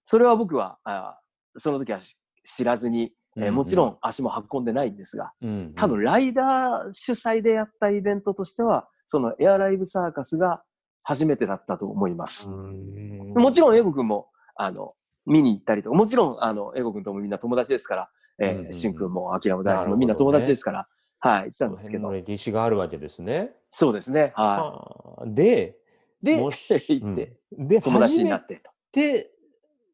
[0.05, 1.19] それは僕は、あ
[1.57, 10.63] その時はし知らずに、えーもちろんん足も運んでないんですが、うん、多分ライダー主催でやったイベントとしては、そのエアライブサーカスが
[11.03, 12.49] 初めてだったと思います。
[12.49, 14.95] うん、もちろん、エゴ君も、あの、
[15.27, 20.89] 見に行ったりとか、もちろん、あの、エゴ君ともみんな友達ですから、えうんうんうんー、シン君も、アキラもダイスなるほどねもみんな友達ですから、
[21.21, 23.53] はい、行ったんですけど、歴史があるわけですね。
[23.71, 25.35] そうですね、はい。
[25.35, 25.77] で、
[26.25, 28.73] もし行って、うんで、友達になってと。
[28.93, 29.31] て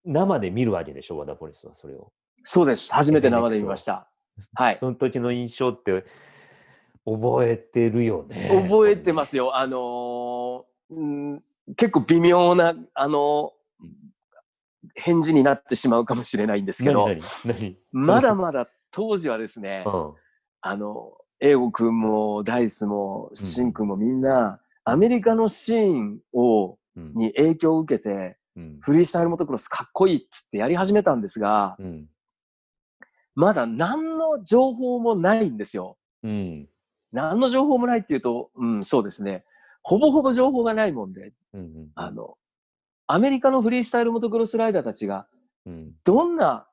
[0.05, 2.13] 生で見るわけでしょ、ワダポリスはそれを。
[2.43, 2.93] そうです。
[2.95, 4.09] 初めて生で見ました。
[4.55, 4.77] はい。
[4.79, 6.05] その時の印象って
[7.05, 8.49] 覚えてるよね。
[8.69, 9.57] 覚えてますよ。
[9.57, 11.43] あのーうん、
[11.77, 13.60] 結構微妙な、あのー
[14.95, 17.09] 返事になってしまうかもしれないんですけど、
[17.93, 20.13] まだまだ当時はですね、うん。
[20.61, 27.13] あの、英語くんもダイスもシンくんもみんな、アメリカのシーンを、うん。
[27.15, 28.79] に影響を受けて、うん。
[28.81, 32.07] フリースタイルモトクロスかっこいいっつってやり始めたんですが、うん。
[33.35, 35.97] まだ何の情報もないんですよ。
[36.23, 36.69] うん。
[37.13, 39.45] 何の情報もないっていうと、うん、そうですね。
[39.83, 41.89] ほぼほぼ情報がないもんで、うん。
[41.95, 42.37] あの、
[43.13, 45.27] アメリカのフリースタイルモトクロスライダーたちが、
[45.67, 45.93] うん。
[46.05, 46.67] どんな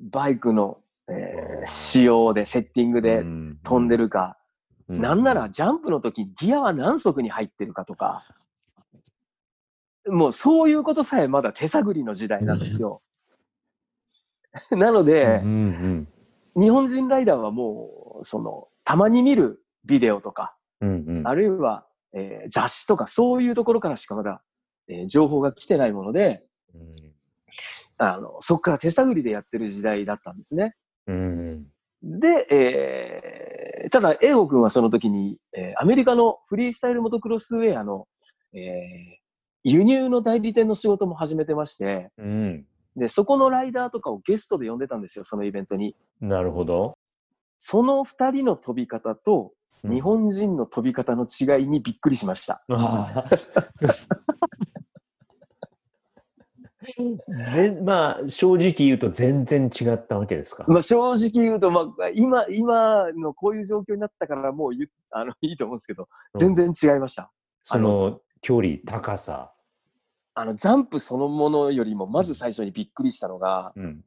[0.00, 3.58] バイクの、えーうん仕様で、セッティングでうん。
[3.64, 4.38] 飛んでるか、
[4.88, 5.00] うん。
[5.00, 8.24] なんならジャンプの時ギアは何足に入ってるかとか、
[10.06, 13.02] もうそういうことさえまだ手探りの時代なんですよ。
[14.70, 16.08] なのでう、ん
[16.54, 21.28] 日本人ライダーはもう、その、たまに見るビデオとか、うんうんうん。
[21.28, 24.42] あるいは、えー雑誌とかそういうところからしかまだ、
[24.88, 26.44] えー情報が来てないもので、
[27.98, 30.74] あの、そこから手探りでやってる時代だったんですね。
[31.06, 31.66] うん
[32.02, 38.06] で、えーただ、英語君はその時に、えーアメリカのフリースタイルモトクロスウェアの、
[38.52, 39.26] えー
[39.68, 45.96] 輸入の代理店の仕事も始めてまして、うんで、そこのライダーとかをゲストで呼んでたんですよ、そのイベントに。
[46.20, 46.96] なるほど。
[47.58, 49.52] その二人の飛び方と、
[49.84, 52.64] うん日本人の飛び方の違いにびっくりしました。
[52.68, 53.26] あ あ
[57.50, 60.64] ぜまあ正直言うと全然違ったわけですか？
[60.68, 64.70] まあ、正直言うと、まあ、今、今のこういう状況になったからもう
[65.10, 67.30] あのいいと思うんですけど、全然違いました。
[67.62, 69.52] その距離、高さ。
[70.34, 74.04] あの、ジャンプそのものよりも、まず最初にびっくりしたのが、うん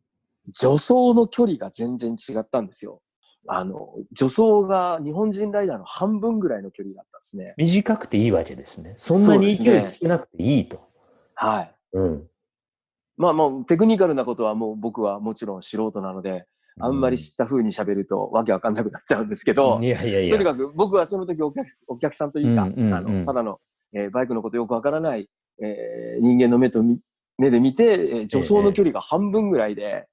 [0.51, 3.03] 助走の距離が全然違ったんですよ。
[3.47, 7.53] あの、助走が日本人ライダーの半分ぐらいの距離だったんですね。
[7.57, 8.95] 短くていいわけですね。
[8.97, 10.81] そんなに勢いつけなくていいと。
[11.35, 11.75] はい。
[11.93, 12.23] うん
[13.17, 16.45] まあまあ、テクニカルなことはもう僕はもちろん素人なので、
[16.79, 20.31] あんまり知った風に喋るとわけわかんなくなっちゃうんですけど、いやいやいや。
[20.31, 23.59] とにかく僕はその時お客お客さんというか、うんうんうんあのただの、
[23.93, 25.27] えーバイクのことよくわからない、
[25.61, 26.99] えー人間の目とみ
[27.39, 30.07] 目で見て、えー助走の距離が半分ぐらいで、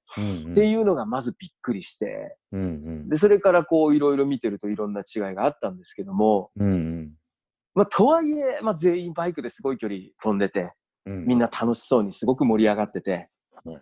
[0.51, 6.51] っていうのがまずびっくりして、で、それからこういろいろ見てるといろんな違いがあったんですけども、
[7.75, 10.71] まあとはいえ、まあ全員バイクですごい距離飛んでて、
[11.05, 11.25] うん。
[11.25, 13.29] みんな楽しそうにすごく盛り上がってて、
[13.65, 13.79] うんっ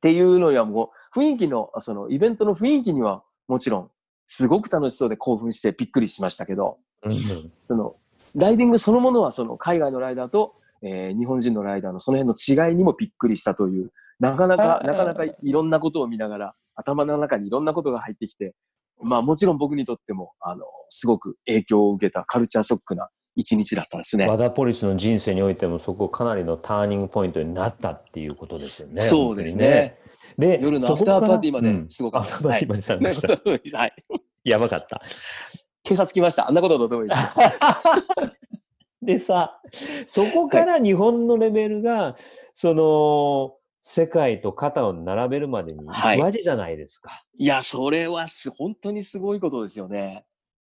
[0.00, 3.90] ていうのにはもう雰囲気の、そのイベントの雰囲気にはもちろん
[4.26, 7.16] すごく楽しそうで興奮してびっくりしましたけど、うん。
[7.66, 7.96] その
[8.34, 18.54] ライディングそのものはその海外のライダーと、えー日本人のライダーのその辺の違いにもびっくりしたという、なかなか、なかなかいろんなことを見ながら、頭の中にいろんなことが入ってきて、
[19.02, 24.38] まあもちろん僕にとっても、あの、すごく影響を受けたカルチャーショックな一日だったんですね和。
[24.38, 29.00] 田ポリスの人生においてもそこかなりのターニングポイントになったっていうことですよね。
[29.02, 29.68] そうですね。
[29.68, 29.98] ね。
[30.38, 33.28] で夜のアフターパーティーまですごかアったフターパーティーまで参加した。
[33.78, 33.92] はい。
[34.44, 35.02] やばかった。
[35.82, 36.48] 警察来ました。
[36.48, 37.28] あんなことどうでもいいですよ。
[39.02, 39.60] でさ、
[40.06, 42.16] そこから日本のレベルが、
[42.54, 43.56] その、
[43.88, 47.24] 世界と肩を並べるまでに行くわけじゃないですか。
[47.38, 50.24] いや、それはす、本当にすごいことですよね。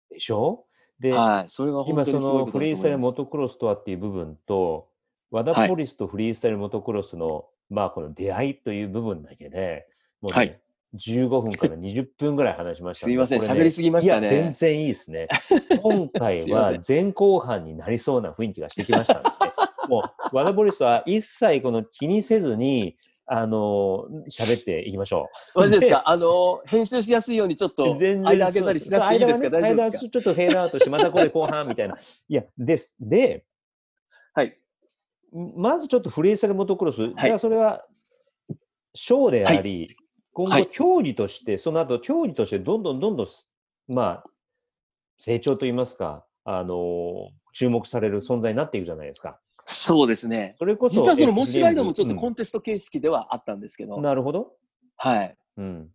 [0.09, 0.65] でしょ？
[0.99, 1.49] で、はい。
[1.49, 2.97] それは本今そのフリースタイル。
[2.97, 4.89] モトクロスとはっていう部分と、
[5.31, 9.87] 和田ポリスとフリースタイルモトクロスの、まあこの出会いという部分だけで、
[10.19, 10.59] もうね、はい
[10.97, 14.51] 15分から20分ぐらい話しましたすいません、これね喋りすぎましたいや、全ね。
[14.55, 15.27] 然いいですね。
[15.81, 19.29] 今回は 前後半になりそうな雰囲気がしてきましたので、
[19.89, 22.97] もう、ワダボリスは一切この気にせずに、
[23.29, 26.03] あの、喋っていきましょマジですか？
[26.09, 27.97] あの、編集しやすいようにちょっとう。
[27.97, 29.49] 全然間開けたりしなくていいですか？
[29.49, 30.09] そうそう大丈夫ですか？
[30.09, 31.97] ちょっとフェードアウトして、またこれ後半みたいな。
[32.29, 32.95] いや、です。
[32.99, 33.43] で、
[34.33, 34.57] はい。
[35.33, 37.85] まずちょっとフリースタイルモトクロス、じゃあそれは
[38.93, 39.93] ショーであり、
[40.37, 43.27] 今後はい競技として、その後競技としてどんどんどんどん、
[43.87, 44.23] まあ、
[45.17, 49.39] 成長といいますか、あのー注目される存在になっていくじゃないですか。
[49.65, 50.55] そうですね。
[50.59, 54.53] それこそ、実はそのモッシュライドもちょっとうんコンテスト形式ではあったんですけど、なるほど。
[54.95, 55.35] はい。
[55.57, 55.89] うん。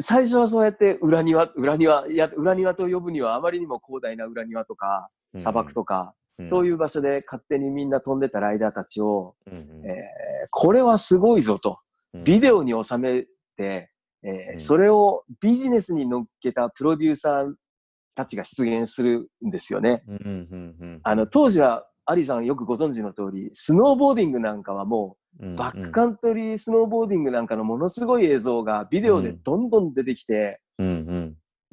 [0.00, 6.14] 最初はそうやって裏庭、裏庭、いや、裏庭と呼ぶにはあまりにも広大な裏庭とか、砂漠とか、
[6.46, 9.54] そういいう場所で勝手にみんな飛んでたライダーたちを、うん。
[9.54, 11.78] うんえーこれはすごいぞと、
[12.14, 13.28] うんビデオに収めて、
[13.64, 17.54] えーうんそれをビジネスに乗っけたプロデューサー
[18.16, 20.02] たちが出現するんですよね。
[21.04, 30.60] あの、当時は、アリさんよくご存知の通り、スノーボーディングなんかはもうバックカントリースノーボーディングなんかのものすごい映像がビデオでどんどん出てきて、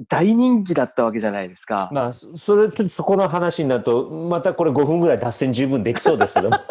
[0.10, 1.90] 大人気だったわけじゃないですか。
[1.94, 6.58] まあ、そそれ、そこの話になると、またこれ5分ぐらい脱線十分できそうですけども。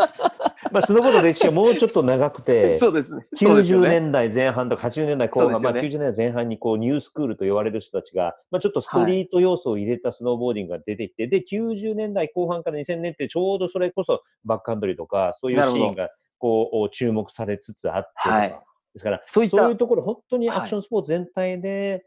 [0.72, 3.26] まあ、スノーボードの歴史はもうちょっと長くて、 そうですね。
[3.34, 3.88] そうですよ90ね。
[4.00, 18.48] 年代前半とか80年代後半、まあ、そうですよね90年代前半にこうニュースクールと言われる人たちが、まあ、ちょっとストリート要素を入れたスノーボーディングが出てきて、で、90年代後半から2000年ってちょうどそれこそバックカントリーとか、そういうシーンがこう注目されつつあってはい
[18.94, 22.04] ですから、そういったそういうところ、本当にアクションスポーツ全体で、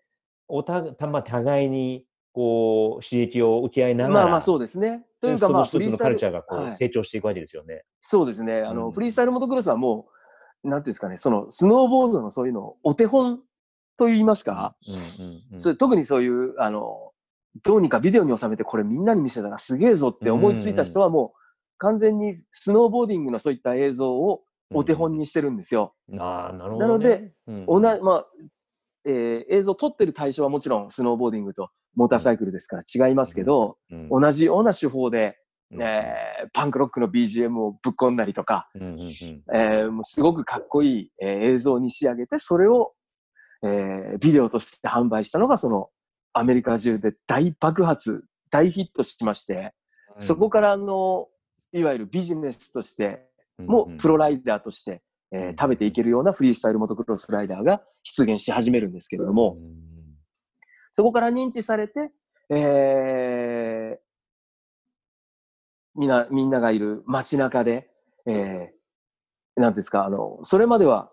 [0.48, 5.04] おたたまあ互いにこう刺激を受け合いながら、まあまあそうですね。
[5.26, 7.84] というかまあ、その一つのカルチャールがこうはい成長していくわけですよね。
[8.02, 8.62] そうですね。
[8.62, 10.08] あの、うんフリースタイルモトクロスはも
[10.64, 13.42] う、なんていうんですかね、その、スノーボードのそういうのをお手本
[13.98, 17.12] と言いますか、うんうんうんそれ特にそういう、あの、
[17.64, 21.40] どうにかビデオに収めてこれみんなに見せたらすげえぞって思いついた人はもう、
[21.78, 25.94] 完全にスノーボーディングのそういった映像をお手本にしてるんですよ。
[26.20, 26.80] ああ、なるほど、ね。
[26.80, 28.26] なので、うん同じ、まあ、
[29.06, 35.38] えー映像撮ってる対象はもちろんスノーボーディングとモーターサイクルですから違いますけど、うん同じような手法で、
[35.72, 35.82] うん。
[35.82, 42.94] えーパンクロックの BGM をぶっ込んだりとか、えーもうすごくかっこいい、えー映像に仕上げて、それを、
[43.64, 45.90] えービデオとして販売したのが、その
[46.34, 49.74] アメリカ中で大爆発、大ヒットしまして、
[50.20, 51.28] そこからあの、
[51.74, 53.26] いわゆるビジネスとして
[53.58, 54.92] もプロライダーとして、
[55.32, 59.95] えーうん食べていけるようなフリースタイルモトクロスライダーが出現し始めるんですけれども、うん
[60.96, 62.10] そこから認知されて、
[62.50, 64.06] えー
[65.98, 67.90] みんな、みんながいる街中で、
[68.26, 71.12] えーなんですか、あの、それまでは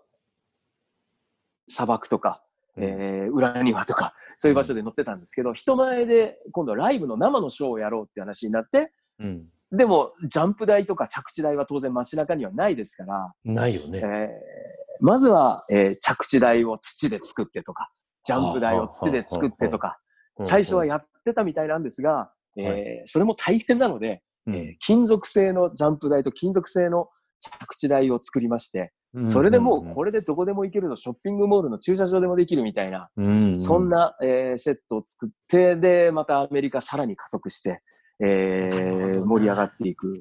[1.67, 2.41] 砂漠とか、
[2.77, 9.49] えー裏庭とか、そういう場所で乗ってたんですけど、人前で今度はライブの生のショーをやろうって話になって、うん。
[9.73, 13.99] でも、ジャンプ台とか着地台は当然街中にはないですから、ないよね。
[14.01, 14.63] えー
[15.01, 17.91] まずは、えー着地台を土で作ってとか、
[18.23, 19.99] ジャンプ台を土で作ってとか、
[20.41, 24.55] 最初はやってたみたいなんですが、えーそれも大変なので、うん。
[24.55, 27.07] えー金属製のジャンプ台と金属製の
[27.39, 37.81] 着地台を作りまして、うんそれでもうこれでどこでも行けるぞ、ショッピングモールの駐車場でもできるみたいな、うんそんな、えーセットを作って、で、またアメリカさらに加速して、
[38.19, 40.13] えー盛り上がっていく。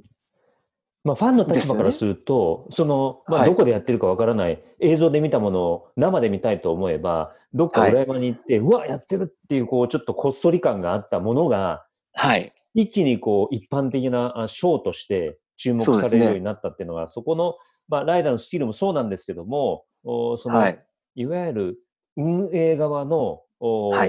[1.04, 11.84] まあ、ファンの立場からすると、その、まあ、はいどこでやってるかわからない、映像で見たものを生で見たいと思えば、どっか裏山に行って、うわ、やってるっていう、こう、ちょっとこっそり感があったものが、
[12.14, 12.52] はい。
[12.74, 17.56] 一気にこう、一般的なあショーとして注目されるようになったっていうのは、そこの、
[17.88, 20.78] まあ、ライダーのスキルもそうなんですけども、おその、、はい
[21.16, 21.26] い。
[21.26, 21.78] わゆる
[22.16, 24.08] 運営側の、おはい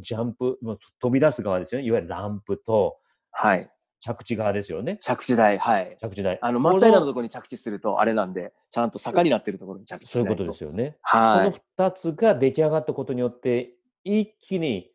[0.00, 1.86] ジャンプ、まあ飛び出す側ですよね。
[1.86, 2.96] いわゆるランプと
[3.30, 3.70] はい。
[4.02, 4.98] 着地側ですよね。
[5.00, 5.96] 着地台、はい。
[6.00, 6.36] 着地台。
[6.42, 10.42] あの、真っ平らなところに着地すると、あれなんで、ちゃんと坂になってるところに着地しそうないいうと。
[10.42, 10.96] ことですよね。
[11.08, 11.52] このはい。
[11.76, 14.90] 二つが出来上がったことによって、一気に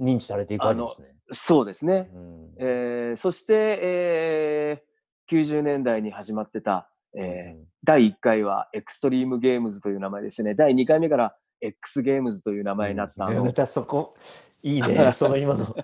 [0.00, 1.14] 認知されていくわけですね。
[1.30, 2.10] そうですね。
[2.14, 4.90] うんえーそして、えー
[5.30, 10.54] 90年代に始まってた、えー第1回はエクストリームゲームズという名前ですね。
[10.54, 14.14] 第2回目から X ゲームズという名前になった、あのまたそこ、
[14.62, 15.76] いいね、その今の。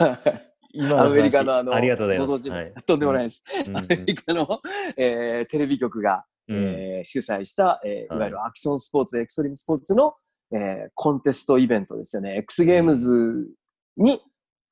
[0.72, 2.50] 今アメリカのあの、ありがとうございます。
[2.50, 3.42] はいとんでもないです。
[3.66, 4.60] うんアメリカの、
[4.96, 10.14] えーテレビ局が、うんえー主催した、えーはいいわゆるアクションスポーツ、エクストリームスポーツの、
[10.52, 12.36] えーコンテストイベントですよね。
[12.38, 13.48] X ゲームズ
[13.96, 14.20] に、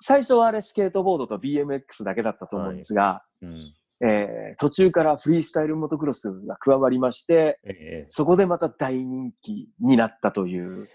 [0.01, 10.89] 最初はあれスケートボードと BMX だけだったと思うんですが、うんえー途中からフリースタイルモトクロスが加わりまして、ええそこでまた大人気になったという、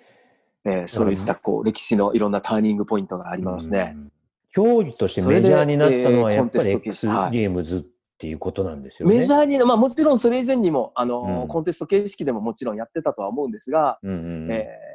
[0.66, 3.92] えーそういったこう歴史のいろんなターニングポイントがありますね。
[3.96, 4.12] うん。
[4.54, 7.84] 競技としてメジャーになったのはえーやっぱり X ゲームズっ
[8.18, 9.18] ていうことなんですよね。
[9.18, 14.94] メジャーに、まあもちろんそれ以前にも、あのーうんコンテスト形式でももちろんやってたとは思うんですが、うんうんうんえー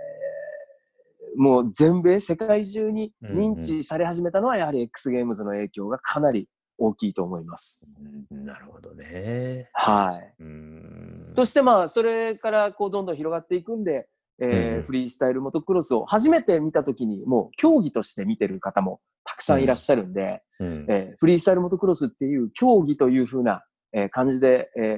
[1.36, 7.86] もう全米、世界中に認知され始めたのは、やはり X ゲームズの影響がかなり大きいと思います。
[8.30, 9.68] うんなるほどね。
[9.72, 10.42] はい。
[10.42, 14.08] うんそしてまあ、それからこうどんどん広がっていくんで、
[14.40, 14.82] えーうん。
[14.82, 20.86] フリースタイルモトクロスを初めて見たときに、もう競技として見てる方もたくさんいらっしゃるんで、うん。
[20.88, 24.96] えーフリースタイルモトクロスっていう競技というふうな、えー感じで、えー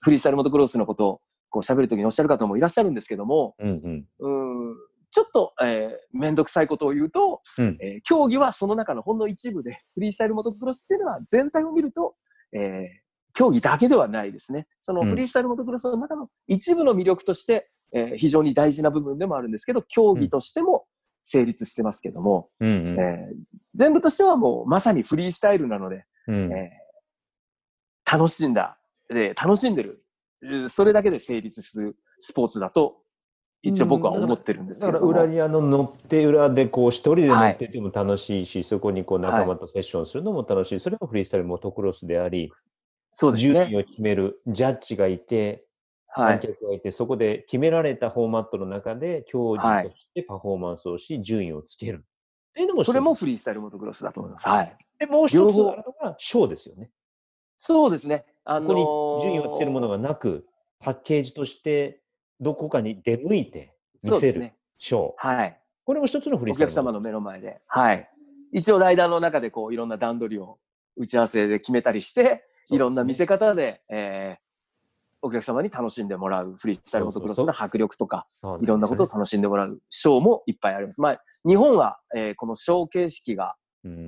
[0.00, 4.06] フリースタイルモトクロスのことをこう喋るときにおっしゃる方もいらっしゃるんですけども、うんうん。
[4.18, 4.76] うーん
[5.10, 7.78] ちょっと、えー、めんどくさいことを言うと、うん。
[7.80, 12.14] えー競技はその中のほんの一部で、フリースタイルモトクロスっていうのは全体を見ると、
[12.52, 13.02] えー
[13.34, 14.66] 競技だけではないですね。
[14.82, 15.08] そのうん。
[15.10, 20.86] フリースタイルモトクロスの中の一部の魅力として、えー非常に大事な部分でもあるんですけど、競技としても
[21.22, 23.36] 成立してますけども、うんうんえー
[23.74, 28.78] 全部としてはもうまさにフリースタイルなので、うんえー楽しんだ、
[29.08, 30.04] で楽しんでる、
[30.42, 32.98] えーそれだけで成立するスポーツだと、
[33.62, 34.98] 一応僕は思ってるんですだから。
[34.98, 42.50] 裏にあの乗って裏でこう一人で乗ってても楽しいし、そこにこう仲間とセッションするのも楽しい、それがフリースタイルモトクロスであり、
[43.12, 43.78] そうです順位ね。
[43.78, 45.64] を決めるジャッジがいて、
[46.14, 46.40] 観はい。
[46.40, 52.04] 客がいて、そこで決められたフォーマットの中で競技としてパフォーマンスをし、順位をつける。
[52.50, 54.46] っていうのもそれもフリースタイルモトクロスだと思います。
[54.46, 54.76] はい。
[54.98, 56.90] でもう一つあるのがショーですよね。
[57.56, 58.26] そうですね。
[58.44, 60.46] あのーここに順位をつけるものがなく、
[60.80, 62.02] パッケージとして
[62.40, 64.52] どこかに出向いて見せる。
[64.78, 65.12] ショー。
[65.16, 65.58] はい。
[65.84, 67.60] これも一つのフリースタイルお客様の目の前で。
[67.68, 68.10] はい。
[68.52, 70.58] 一応ライダーの中でこういろんな段取りを
[70.96, 74.51] 打ち合わせで決めたりして、いろんな見せ方で、えー
[75.22, 78.26] お客様に楽しんでもらうフリースタイルモトクロスの迫力とか、
[78.60, 81.00] いろんなことを楽しんでもらうショーもいっぱいあります。
[81.00, 83.54] まあ、日本は、えーこのショー形式が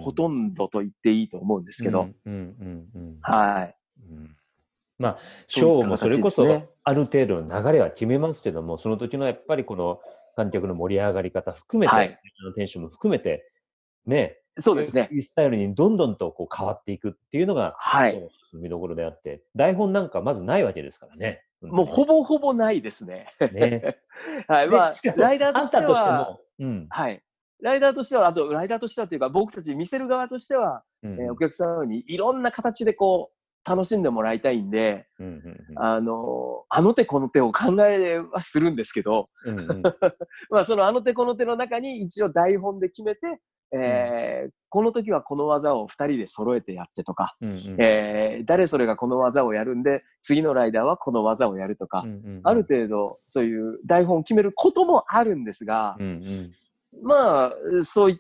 [0.01, 2.09] ほとんんどと言っていいと思うんですけど、
[3.21, 3.77] はい。
[4.11, 4.37] うん。
[4.99, 10.01] まあ、ショーもそれこそある程度の流れは決めますけども、その時のやっぱりこの
[10.37, 12.19] 観客の盛り上がり方含めて、はい。
[12.43, 13.51] あのテンションも含めて、
[14.07, 21.43] ね、そうですねスタイルにどんどんとこう変わっていくっていうのが、はい見どころであって、台本なんかまずないわけですからね。
[21.63, 23.33] もうほぼほぼないですね。
[23.53, 23.99] ね。
[24.49, 24.69] はい。
[24.69, 27.23] まあライダーとしてあったとしては、も、うんはい。
[27.61, 39.83] ライダーとしては、あと、ライダーとしてはというか、僕たち見せる側としては、うんえーお客様にいろんな形でこう、楽しんでもらいたいんで、うんうんうんあのーあの手この手を考えはするんですけど、うんうん
[40.51, 43.41] まあ、そのあの手この手の中に一応台本で決めて、
[43.73, 47.77] えーこの時はこの技を二人で揃えてやってとか、うんうん。
[47.79, 52.41] えー誰それがこの技をやるんで、次のライダーはこの技をやるとか、うんうんうん。
[52.43, 56.53] ある程度そういう台本を決めることもあるんですが、うんうん。
[57.05, 57.53] まあ、
[57.85, 58.17] そういっ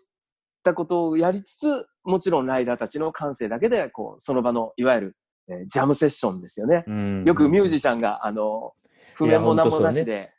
[0.63, 5.17] たことをやりつつ、もちろんライダーたちの感性だけで、こう、その場の、いわゆる、
[5.49, 6.85] えージャムセッションですよね。
[6.87, 8.73] うんよくミュージシャンが、あの、
[9.15, 10.33] 譜面も何もなしで、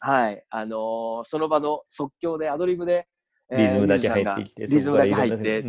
[0.00, 3.08] はい、あのその場の即興で、アドリブで、えー
[3.50, 5.62] リズムだけ入ってきて、リズムだけ入って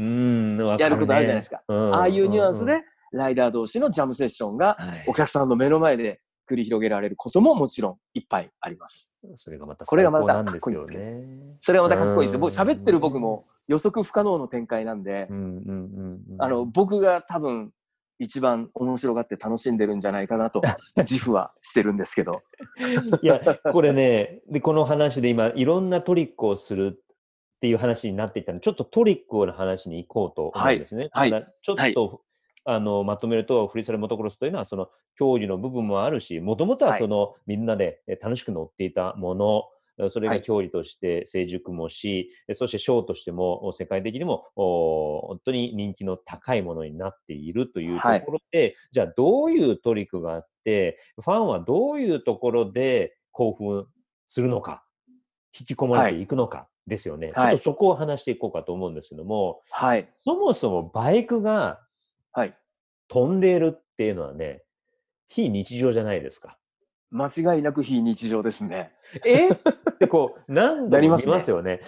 [0.80, 1.62] やることあるじゃないですか。
[1.68, 9.18] うんああいうニュアンスうんで、ライダー同士のジャムセッションが、はいお客さんの目の前で繰り広げられることももちろんいっぱいあります。
[9.36, 11.24] それがまたこれがまたかっこいいね。
[11.62, 15.28] それはまたかっこいいです僕、喋ってる僕も予測不可能の展開なんで、
[16.40, 17.72] あの、僕が多分
[18.20, 20.62] 一番面白がって楽しんでるんじゃないかなと
[20.98, 22.42] 自負はしてるんですけど。
[23.22, 23.40] いや、
[23.72, 27.02] これね、で、この話で今、いろんなトリックをする
[27.60, 31.10] っていう話になっていったので、ちょっとトリックの話に行こうと思うんですね。
[31.12, 31.30] はい。
[31.62, 31.94] ちょっと、はい
[32.66, 37.00] あのまとめると、フリースタイルモトクロスというのは、その競技の部分もあるし、もともとははい。
[37.00, 39.64] その、みんなでえ楽しく乗っていたもの、
[39.98, 40.38] えそれはい。
[40.40, 48.22] が競技として成熟もし、えそしてショーとしてもお世界的にもお本当に人気の高いものになっているというとはい。
[48.22, 53.88] ころで、じゃあどういうトリックがあって、ファンはどういうところで興奮
[54.28, 54.84] するのか、
[55.60, 57.32] 引き込まれていくのかですよね。
[57.32, 60.08] はいちょっとそこを話していこうかと思うんですけども、はい。
[60.10, 61.80] そもそもバイクが
[62.32, 62.56] はい。
[63.08, 64.64] 飛んでいるっていうのはね、
[65.28, 66.58] 非日常じゃないですか。
[67.12, 68.92] 間違いなく非日常ですね。
[69.26, 69.50] え？
[69.50, 69.54] っ
[70.00, 71.82] てこう、何度も見ますよね。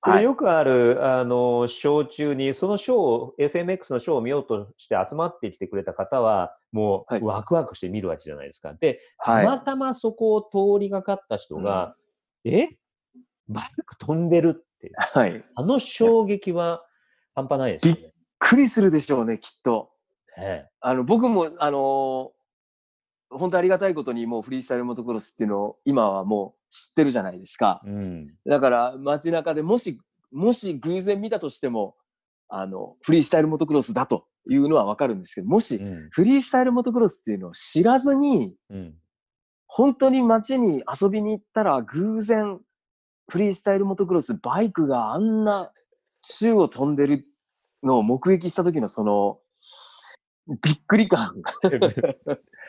[0.00, 8.74] こはいれよくある、あの、ショー中に、そのショーを、FMX のショーを見ようとして集まってきてくれた方は、もはいうワクワクして見るわけじゃないですか。
[8.74, 9.44] で、はい。
[9.44, 11.96] たまたまそこを通りがかった人が、
[12.44, 12.68] え？
[13.48, 15.32] バイク飛んでるって、はい。
[15.32, 16.84] びっあの衝撃は
[17.34, 18.12] 半端ないですよね。
[18.38, 19.90] くりするでしょうね、きっと。
[20.38, 22.32] えあの僕もあの
[23.30, 27.80] 本当ありがたいことにもうフリースタイルモトクロスっていうのを今はもう知ってるじゃないですか。
[27.84, 28.34] うん。
[28.46, 29.98] だから街中でもし、
[30.30, 31.96] もし偶然見たとしても、
[32.48, 36.08] あの、フリースタイルモトクロスだというのはわかるんですけど、もしうん。
[36.10, 38.94] フリースタイルモトクロスっていうのを知らずに、うん。
[39.66, 42.60] 本当に街に遊びに行ったら偶然
[43.28, 45.72] フリースタイルモトクロスバイクがあんな
[46.22, 47.26] 宙を飛んでる
[47.82, 49.38] のを目撃した時のその
[50.62, 51.34] びっくり感。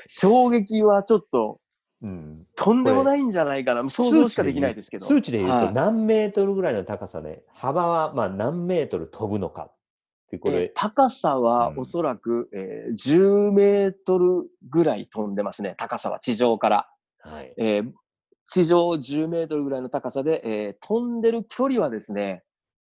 [0.08, 1.60] 衝撃はちょっと
[2.02, 2.46] うん。
[2.56, 3.88] とんでもないんじゃないかな。
[3.90, 5.06] 想像しかできないですけど。
[5.06, 5.68] 数値で言うはい。
[5.68, 9.64] と何メートルぐらいの高さで、幅はまあ何メートル飛ぶのか。
[9.64, 9.76] っ
[10.30, 11.80] てこえーれ、高さはうん。
[11.80, 15.74] おそらく、えー10メートルぐらい飛んでますね。
[15.78, 16.90] 高さは地上から。
[17.20, 17.54] はい。
[17.58, 17.92] えー
[18.48, 22.44] 地上10メートルぐらいの高さで、えー飛んでる距離はですね、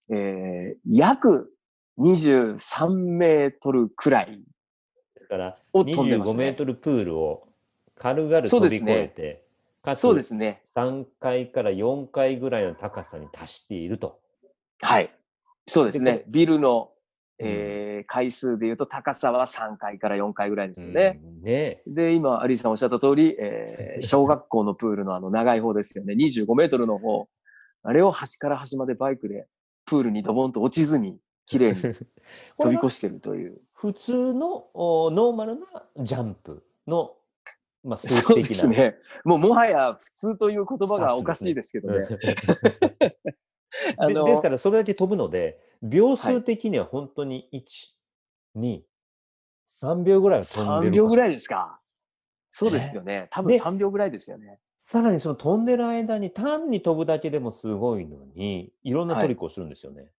[0.09, 1.51] えー約
[1.99, 4.41] 23メートルくらい
[5.21, 6.53] だからを飛んでます25メーね。
[6.53, 7.47] トルプールを
[7.95, 9.43] 軽々飛び越えて、
[9.95, 10.61] そうですね。
[10.65, 14.19] 3階から4階ぐらいの高さに達していると。
[14.81, 15.13] はい。
[15.67, 16.23] そうですでね。
[16.27, 16.92] ビルの、うん
[17.39, 21.21] えー回数でいうと高さは3階から4階ぐらいですよね。
[21.23, 26.13] うんねで、今、アリーさんおっしゃった通り、えー 小学校のプールのあの長い方ですよね。
[26.13, 27.27] 25メートルの方。
[27.83, 29.47] あれを端から端までバイクで
[29.85, 31.81] プールにドボンと落ちずに、綺麗に
[32.57, 33.61] こ飛び越してるという。
[33.73, 35.65] 普通のおノーマルな
[35.99, 37.15] ジャンプの、
[37.83, 38.69] まあ、数そう値的な。
[38.69, 38.95] ですね。
[39.25, 42.07] もうもはや普通という言葉がおかしいですけどね。
[43.97, 47.93] あ のでですから、それだけ飛ぶので、秒数的には本当に1、
[48.55, 48.81] 2、
[49.69, 50.91] 3秒ぐらいは飛んで3るい。
[50.97, 51.79] 秒ぐらいですか？
[52.51, 53.27] そうですよね。
[53.31, 54.59] 多分で3秒ぐらいですよね。
[54.83, 60.11] さらにその飛んでる間に単に飛ぶだけでもすごいのに、いろんなトリックをするんですよね。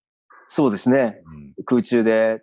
[0.49, 1.23] そうですね。
[1.27, 2.43] うん空中で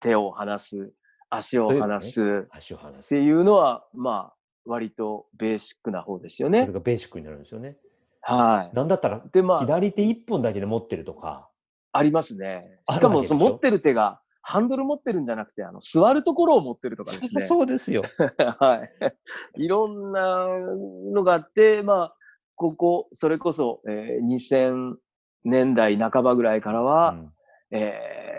[0.00, 0.92] 手を離す、
[1.30, 3.14] 足を離す足を離す。
[3.14, 4.36] っていうのは、まあ、
[4.66, 6.72] 割とベーシックな方ですよそねれ。
[6.72, 7.78] がベーシックになるんですよね。
[8.22, 8.76] はい。
[8.76, 11.48] なんだったら、で、まあ、左手1本だけで持ってるとか、
[11.92, 12.80] ありますね。
[12.90, 17.42] しかも、その持ってる手が、ハンドル持ってるんじゃなくて、あの、座るところを持ってるとかですね。
[17.46, 18.04] そうですよ。
[18.58, 18.84] は
[19.56, 19.62] い。
[19.62, 20.46] いろんな
[21.12, 22.16] のがあって、まあ、
[22.54, 24.96] ここ、それこそ、えー2000
[25.42, 27.32] 年代半ばぐらいからは、うん
[27.72, 28.30] えー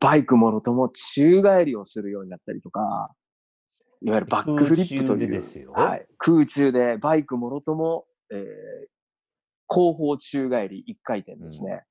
[0.00, 3.14] バイクもろとも宙返りをするようになったりとか、
[4.02, 5.18] いわゆるバックフリップという。
[5.18, 6.06] 空中でですよはい。
[6.18, 8.46] 空中でバイクもろとも、えー
[9.68, 11.84] 後方宙返り1回転ですね。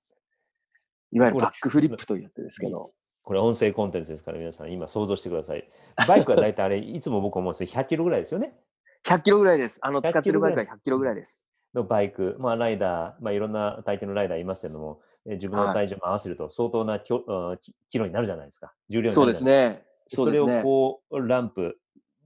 [1.12, 2.92] いわゆるバックフリップというやつですけど。
[3.24, 5.70] これ音声コンテンツですから皆さん今想像してください。
[6.08, 8.58] バイクは大体あれ、 いつも僕思うんですけど100キロぐらいですよね。
[9.06, 9.80] 100キロぐらいです。
[9.82, 11.48] あの、100使ってるバイクは100キロぐらいです。
[11.74, 18.74] のバイク、まあライダー、まあいろんな体型のライダーいますけども、えー自分の体重も合わせると相当なきょ、あキキロになるじゃないですか。
[18.88, 19.86] 重量になそうでするじゃないね。
[20.08, 20.64] そうですそれをね。
[20.64, 21.78] こう、ランプ、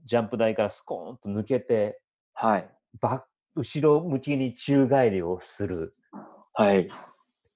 [0.05, 1.99] ジャンプ台からスコーンと抜けて、
[2.33, 2.69] はい。
[2.99, 3.25] バ
[3.55, 5.95] 後ろ向きに宙返りをする。
[6.53, 6.87] はい。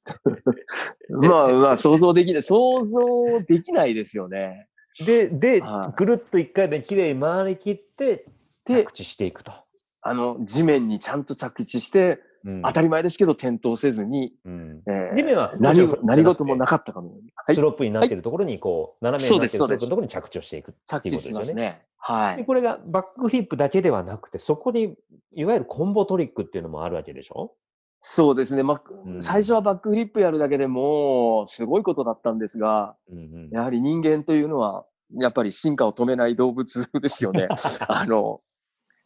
[1.09, 2.43] まあまあ、想像できない。
[2.43, 4.67] 想像できないですよね。
[5.05, 8.25] で、ではい、ぐるっと一回で綺麗に回りきって、
[8.65, 9.53] で着、地していくと。
[10.01, 12.19] あの、地面にちゃんと着地して、うん
[12.63, 21.53] 当たり前ですけど、転倒せずに、うんえーは何何事もなかったかのように、はいスロープになっているところに、こう、斜めになっているスロープのところに着地をしていくっていうことですよね。
[21.53, 21.81] ね。
[21.97, 22.37] はい。
[22.37, 24.95] でこれがバックフリップだけではなくて、そこに
[25.33, 27.53] いわゆるコンボトリックっていうのもあるわけでしょ？
[28.01, 28.61] そうですね。
[28.61, 34.85] まあ、うん最初はバックフリップやるだけでも、すごいことだったんですが、うんうんやはり人間というのは、
[35.19, 37.47] やっぱり進化を止めない動物ですよね。
[37.87, 38.41] あの、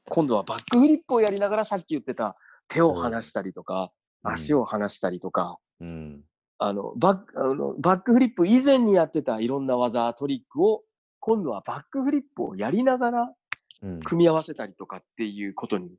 [0.09, 2.35] 今度はバックフリップをやりながらさっき言ってた
[2.69, 3.91] 手を離したりとか、
[4.23, 4.31] うん。
[4.33, 6.23] 足を離したりとか、うん。
[6.57, 10.83] あのバックあのバックフリップ以前にやってたいろんな技、トリックを、
[11.19, 13.33] 今度はバックフリップをやりながら
[13.81, 13.99] うん。
[14.01, 15.89] 組み合わせたりとかっていうことに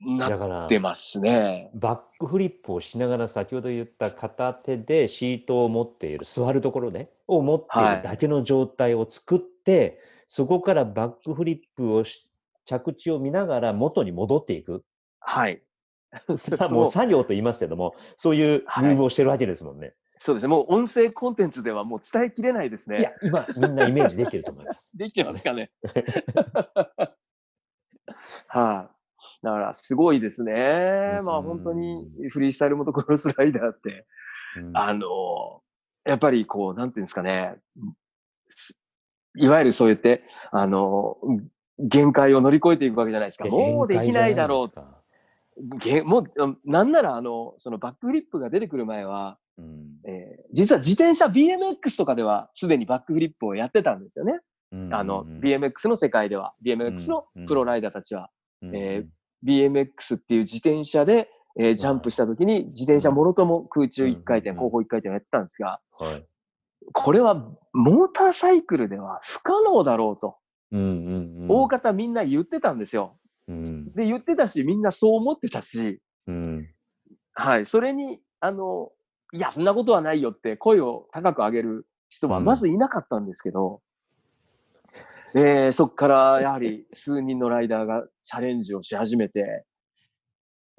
[0.00, 1.70] なっ、てますね。
[1.74, 7.96] バックフリップをしながら先ほど言った片手でシートを持っている、座るところね、を持っていはい。
[7.96, 9.98] るだけの状態を作って、
[10.28, 12.28] そこからバックフリップをし
[12.64, 14.84] 着地を見ながら元に戻っていく。
[15.20, 15.62] はい。
[16.70, 19.94] もう作業と言いますけども、そういうムーブをしてるわけですもんね。
[20.16, 20.48] そうですね。
[20.48, 22.98] もう音声コンテンツではもう伝えきれないですね。
[22.98, 24.90] いや、今、みんなイメージできてると思います。
[24.96, 25.70] できてますかね？
[28.48, 28.90] は
[29.42, 31.20] い、だからすごいですね。
[31.22, 34.06] まあ本当にフリースタイルモトクロスライダーって、
[34.56, 35.62] うんあの、
[36.04, 37.56] やっぱりこう、なんていうんですかね。
[38.46, 38.82] す
[39.36, 41.16] いわゆるそうやって、あの、
[41.78, 43.44] 限界を乗り越えていくわけじゃないですか。
[43.44, 44.97] もうできないだろう
[45.78, 46.24] げもう、
[46.64, 49.86] なんなら、あの、そのバックフリップが出てくる前は、うん。
[50.04, 54.40] えー実は自転車 BMX とかではすでにバックフリップをやってたんですよね。
[54.72, 54.94] うん。
[54.94, 55.40] あの、うん。
[55.40, 57.46] BMX の世界では、BMX のうん。
[57.46, 58.30] プロライダーたちは、
[58.62, 58.76] うん。
[58.76, 59.06] えー
[59.44, 61.30] BMX っていう自転車で、
[61.60, 64.56] えージャンプした時に自転車もろとも空中1回転、うん。
[64.56, 66.24] 後方1回転をやってたんですが、はい。
[66.92, 67.34] これは
[67.72, 70.36] モーターサイクルでは不可能だろうと、
[70.72, 71.46] うんうんうん。
[71.48, 73.18] 大方みんな言ってたんですよ。
[73.48, 73.92] うん。
[73.92, 76.68] で、言ってたし、みんなそう思ってたし、うん。
[77.34, 78.92] はい、それに、あの、
[79.32, 83.82] いや、そんなことはないよって声を高く上げる人はまずいなかったんですけど、
[85.34, 89.64] えーそこからやはり数人のライダーがチャレンジをし始めて、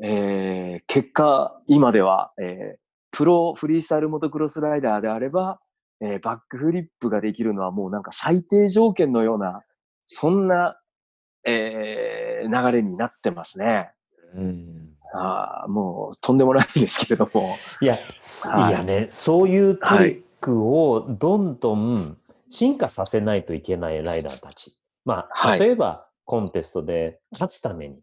[0.01, 2.79] えー結果、今では、えー
[3.11, 5.59] プロフリースタイルモトクロスライダーであれば、
[6.01, 9.61] えーバックフリップができるのはもうなんか最低条件のような、
[10.05, 10.79] そんな、
[11.49, 13.91] えー流れになってますね。
[14.35, 17.55] うんあーもうとんでもないですけれども。
[17.81, 17.99] いや、
[18.43, 22.15] はいいやね、そういうトリックをどんどん
[22.49, 24.75] 進化させないといけないライダーたち。
[25.05, 28.01] まあ、はい例えばコンテストで勝つために、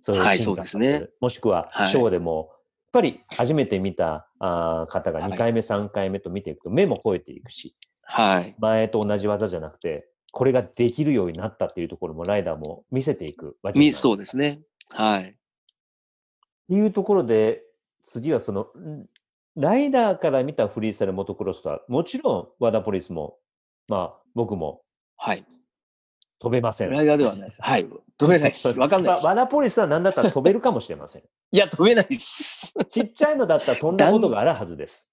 [0.00, 1.16] それをはい進化させそうですねる。
[1.20, 2.56] もしくははいショーでも、やっ
[2.92, 8.54] ぱり初めて見たあー方がはい2回目、3回目と見ていくと目も超えていくし、はい。
[8.58, 14.60] 前と同じ技じゃなくて、これができるようになったっていうところもライダーも見せていくわけみなんそうですね。
[14.92, 15.22] はい。
[15.22, 15.34] っ
[16.68, 17.62] ていうところで、
[18.04, 19.06] 次はその、ん
[19.56, 23.36] ライダーから見たフリースタイルモトクロスは、もちろんワダポリスも、
[23.88, 24.82] まあ僕も
[25.16, 25.44] はい。
[26.40, 26.90] 飛べません。
[26.90, 27.60] ライダーではないです。
[27.60, 27.86] はい。
[28.16, 28.68] 飛べないです。
[28.78, 29.34] わかんないですまあ。
[29.34, 31.22] ワダポリスは何だったら飛べるかもしれません。
[31.50, 32.72] いや、飛べないです。
[32.88, 35.10] ちっちゃいのだったら飛んだことがあるはずです。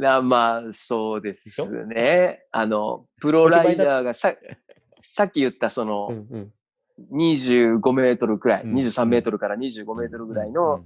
[0.00, 1.50] なまあ、そうです
[1.86, 2.44] ね。
[2.50, 4.34] あの、プロライダーがさ、
[5.00, 6.52] さっき言ったその、うん
[7.12, 10.84] 25メートルくらい、うん23メートルから25メートルぐらいうんの、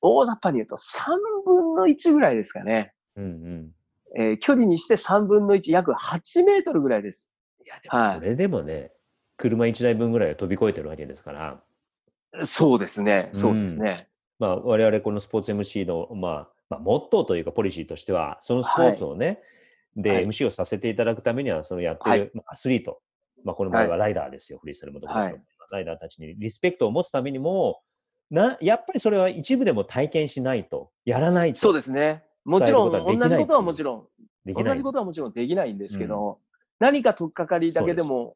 [0.00, 1.06] 大雑把に言うと3
[1.44, 2.92] 分の1ぐらいですかね。
[3.16, 3.70] うんうん。
[4.16, 7.28] えー距離にして3分の1、約8メートルぐらいです。
[7.64, 8.92] いや、でもはいそれでもね、
[9.36, 11.60] 車1台分ぐらいは飛び越えてるわけですから、
[12.44, 13.28] そうですね。
[13.32, 13.96] そうですね。
[14.42, 19.38] まあ、我々このスポーツ MC の、まあ、まあ、モットーというかポリシーとしては、そのスポーツをね、
[19.94, 20.26] で、はい。
[20.26, 22.18] MC をさせていただくためには、そのやってはい。
[22.18, 23.00] る、まあアスリート、
[23.44, 25.42] まあ、この場合はライダーですよ、フリースルモトクロスの、はい。
[25.70, 26.34] ライダーたちに。
[26.36, 27.82] リスペクトを持つためにも、
[28.32, 32.24] なやっぱりそれは一部でも体験しないと、やらないとそうですね。
[32.44, 34.06] もちろん、同じことはもちろん、
[34.44, 34.64] できない。
[34.64, 36.40] 同じことはもちろんできないんですけど、
[36.80, 38.34] 何か取っかかりだけでも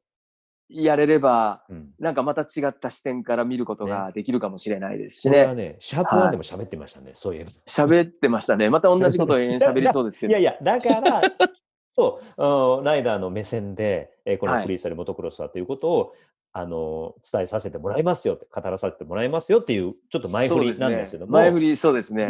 [0.68, 5.36] やれれば、うんなんかまた違った視点から見ることができるかもしれないですしね。
[5.36, 7.50] これはね、シャープワンでも喋ってましたね、そういえば。
[7.66, 8.68] 喋ってましたね。
[8.70, 10.30] また同じことを 喋りそうですけど。
[10.30, 11.20] いやいや、だから、
[11.92, 16.14] そう、ライダーの目線で、えーこのはいフリースタイルモトクロスだということを、
[16.52, 21.32] あの伝えさせてもらいますよって、語らさせてもらいますよっていう、ちょっと前振りなんですけども。
[21.32, 22.26] 前振り、そうですね。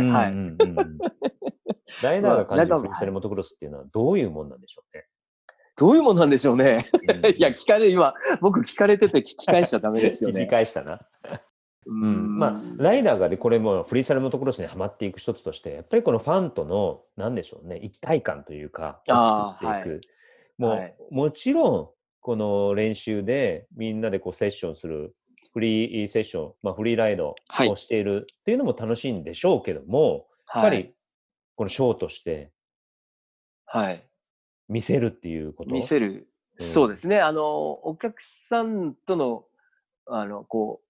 [2.03, 5.07] ライダーが 感じるまあフリースタイルモトクロスっていうのはどういうもんなんでしょうね。
[5.77, 6.89] どういうもんなんでしょうね。
[6.93, 10.47] うんいや、聞かれ、今、僕聞かれてて聞き返しちゃダメですよ聞きね。
[10.47, 11.01] 返したな。
[11.87, 20.01] ううんまあ、ライダーがでこれもフリースタイルモトクロスにはまっていく一つとして、やっぱりこのファンとの、なんでしょうね、一体感というか、作っていく。
[20.59, 21.89] もう、はいもちろん、
[22.21, 25.15] この練習でみんなでこうセッションする、
[25.53, 30.95] フリーセッション、まあ、フリーライドはいをしているっていうのも楽しいんでしょうけども、やっぱはいり、
[31.55, 32.51] このショーとして
[33.67, 34.03] はい。
[34.69, 35.71] 見せるっていうこと？
[35.71, 36.09] 見せる。
[36.09, 36.27] うん
[36.59, 37.21] そうですね。
[37.21, 39.45] あの、お客さんとの、
[40.07, 40.81] あの、こ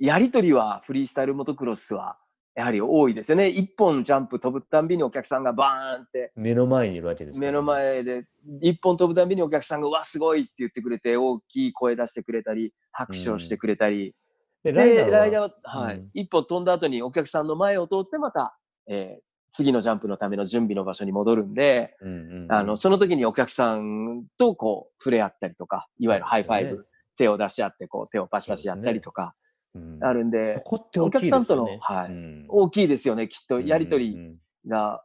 [0.00, 2.16] う、やりとりはフリースタイルモトクロスは、
[2.54, 3.48] やはり多いですよね。
[3.48, 8.28] 一本ジャンプ飛ぶたんびにお客さんがバーンって、目の前にいるわけですから目の前で、
[8.62, 14.14] 一本飛ぶたんびにお客さんが、うわ、すごいって言ってくれて、大きい声出してくれたり、拍手をしてくれたり、
[14.62, 19.27] でで、ライダーはは、はいうん一本飛んだ後にお客さんの前を通ってまた、えー
[19.58, 26.86] 次のジャンプのための準備の場所に戻るんで、うんうんうんあの、その時にお客さんとこう、触れ合ったりとか、いわゆるハイファイブ、
[27.16, 29.34] 手を出し合って、こう、手をパシパシやったりとか、
[29.74, 30.62] うんあるんそで、でね
[30.98, 34.36] お客さんとのはいうん大きいですよね、きっと、やりとり
[34.68, 35.02] が、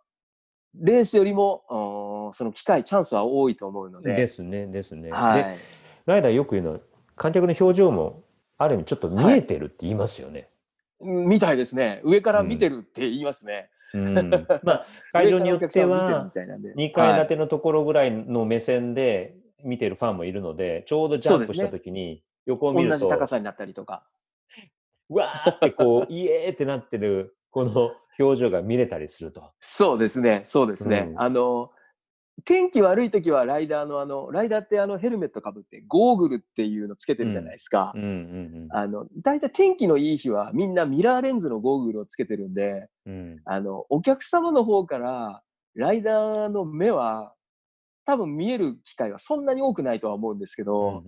[0.75, 1.63] レースよりも、
[2.27, 5.07] うんその機会、チャンスは多いと思うので、ですね、ですね。
[5.07, 5.57] で、はい。
[6.05, 6.79] ライダーよく言うのは、
[7.15, 8.21] 観客の表情も
[8.59, 10.49] ある意味ちょっと見えてるって言いますよね。
[11.01, 12.01] みたいですね。
[12.03, 13.71] 上から見てるって言いますね。
[13.93, 14.29] うん
[14.63, 24.03] まあ、会場によっては、たいなんで2階建てのところぐらいの目線で見てるファンもいるので、ちょうどジャンプした時に横を見ると、じ高さになったりとか。
[25.09, 29.51] うわーってこう、イエーってなってる、この表情が見れたりすると。
[29.59, 31.07] そうですね、そうですね。
[31.11, 31.71] うんあの、
[32.45, 37.93] 天気悪い時はライダーのあの、ライダーってあのヘルメットかぶってゴーグルっていうのつけてるじゃないですか。
[38.71, 43.13] あの、だいたい天気のいい日はみんなミラーレンズのゴーグルをつけてるんで、うん。
[43.13, 45.41] うんあの、お客様の方から
[45.75, 47.33] ライダーの目は
[48.05, 51.03] 多分見える機会はそんなに多くないとは思うんですけど、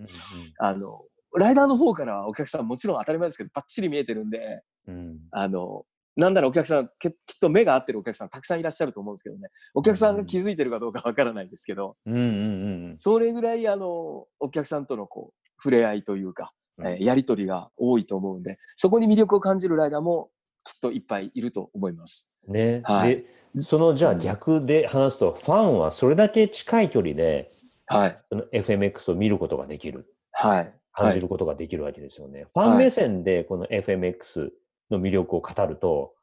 [0.58, 1.02] あの、
[1.34, 5.84] ライダーの方からはお客さんもちろん当たり前ですけど、バッチリ見えてるんで、うんあの、
[6.16, 16.88] なんならお客さん、けきっと目が合ってるお客さんたくさんいらっしゃると思うんですけどね、お客さんが気づいてるかどうかわからないんですけど、うんうんうんそれぐらい、あの、お客さんとのこう、触れ合いというか、うん。
[16.88, 20.30] えーやりとりが多いと思うんで、そこに魅力を感じるライダーも
[20.64, 22.34] きっといっぱいいると思います。
[22.48, 23.24] ね、はい。
[23.54, 27.50] でそのじゃあ逆で話すと、ファンはそれだけ近い距離で
[27.86, 28.18] はい。
[28.28, 30.72] その FMX を見ることができる、はい。
[30.92, 32.46] 感じることができるわけですよね。
[32.52, 34.50] ファン目線でこの FMX
[34.90, 36.14] の魅力を語ると、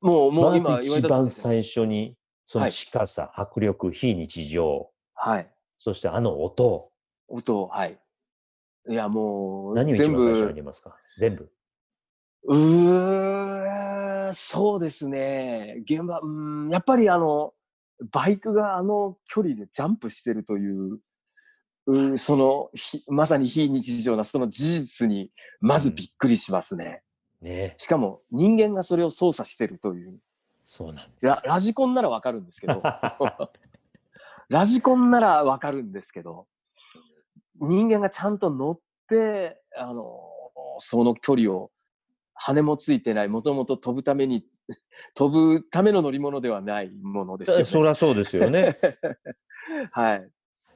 [0.00, 5.50] もう、もう今まず一番最初にそのはい近さ、迫力、非日常、はい。
[5.78, 6.90] そしてあの音、
[7.28, 7.98] 音、はい。
[8.88, 10.94] いや、もう、何を一全番最初にあ部、りますか？
[11.18, 11.50] 全部。
[12.46, 15.76] うーそうですね。
[15.84, 17.54] 現場、うーん、やっぱりあの、
[18.12, 20.98] バイクがあの距離でジャンプしてるという、
[21.86, 27.02] うーその、ひまさに非日常なその事実に、まずびっくりしますね。
[27.44, 30.18] ね、しかも、人間がそれを操作してるという。
[30.64, 31.26] そうなんです。
[31.26, 32.82] ララジコンならわかるんですけど、
[34.48, 36.46] ラジコンならわかるんですけど、
[37.60, 40.22] 人間がちゃんと乗って、あの、
[40.78, 41.70] その距離を、
[42.32, 44.46] 羽もついてない、もともと飛ぶために、
[45.14, 47.64] 飛ぶための乗り物ではないものですよね。
[47.64, 48.78] そりゃそうですよね。
[49.92, 50.30] はい。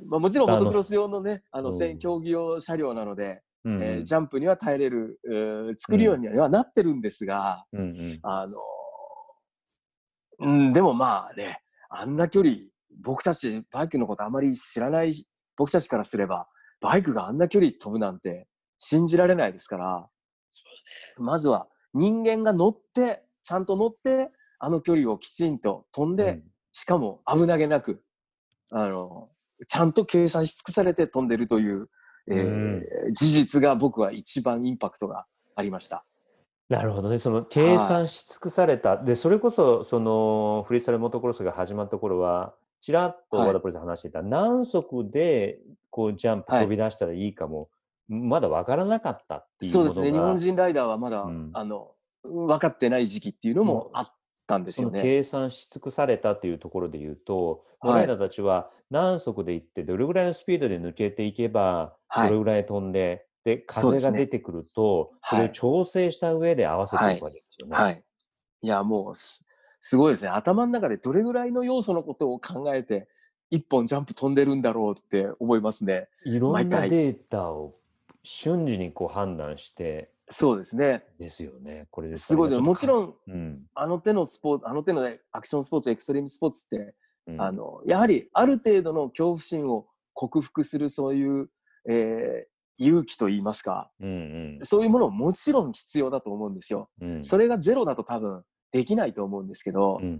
[0.04, 3.82] まあ、もちろんモトクロス用のね、あの、うん戦競技用車両なので、うん。
[3.82, 8.18] えージャンプには耐えれる、えー作るようにはなってるんですが、うんうん。
[8.22, 8.56] あの、
[10.40, 11.60] うん、でもまあね、
[11.90, 12.56] あんな距離、
[13.02, 15.12] 僕たちバイクのことあまり知らない
[15.56, 16.48] 僕たちからすれば、
[16.80, 18.46] バイクがあんな距離飛ぶなんて
[18.78, 20.08] 信じられないですから、
[21.18, 26.42] まずは人間が乗って、ちゃんと乗って、あの距離をきちんと飛んで、うん。
[26.72, 28.02] しかも危なげなく、
[28.70, 29.30] あの、
[29.68, 31.88] ちゃんと計算し尽くされて飛んでるという、
[32.30, 32.68] えーうん
[33.12, 35.26] 事実が僕は一番インパクトが
[35.56, 36.04] ありました。
[36.68, 37.18] なるほどね。
[37.18, 38.98] その計算し尽くされた。
[38.98, 45.58] で、それこそ、そのフリースタイルモトクロスが始まった頃は、ちらっとはいワダプレスで話していた、何速で
[45.90, 47.70] こうジャンプはい飛び出したらいいかも、
[48.08, 50.12] まだ分からなかったっていうそうですね。
[50.12, 54.14] 日本人ライダーはまだ、うんあの、分かってない時期っていうのもあっ
[54.48, 55.02] たんですそのよね。
[55.02, 67.76] 計算し尽くされたというところで言うと、はいライダーたちは何速で行って、どれぐらいのスピードで抜けていけば、はいどれぐらい飛んで、で、風そうですねが出てくると、そはいれを調整した上で合わせていくわけですよね。
[67.76, 68.02] はい。
[68.62, 69.44] いや、もうす、
[69.78, 70.30] すごいですね。
[70.30, 73.06] 頭の中でどれぐらいの要素のことを考えて、
[73.50, 76.08] 一本ジャンプ飛んでるんだろうって思いますね。
[76.24, 77.76] いろんなデータを
[78.22, 81.04] 瞬時にこう判断してそうですね。
[81.18, 81.86] ですよね。
[81.90, 82.60] これですすごいです。
[82.60, 86.94] もちろん、ん、うんあの手のスポーツ、あの手のねアクションスポーツ、エクストリームスポーツって、
[87.26, 91.50] うんあの、やはりある程度の恐怖心を克服するそういう、
[91.88, 96.88] えー勇気といいますか、うんそういうものももちろん必要だと思うんですよ。
[97.00, 100.10] うんうんそれがゼロだと多分できないと思うんですけど、うんう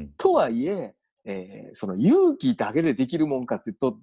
[0.00, 0.94] んとはいえ
[1.24, 4.00] えーその勇気だけでできるもんかっていうと、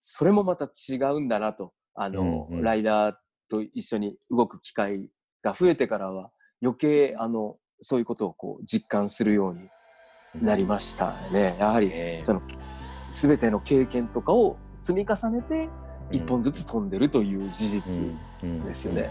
[0.00, 1.74] それもまた違うんだなと。
[1.94, 3.16] あの、うんうんライダー
[3.48, 5.08] と一緒に動く機会
[5.42, 6.30] が増えてからは、
[6.62, 9.68] 余計、あの、そういうことをこう実感するように
[10.34, 11.56] うんなりましたね。
[11.58, 12.22] やはり、ええ。
[12.22, 12.42] その、
[13.10, 15.68] すべての経験とかを積み重ねて、
[16.10, 18.04] 一本ずつ飛んでるという事実
[18.64, 19.10] ですよね。。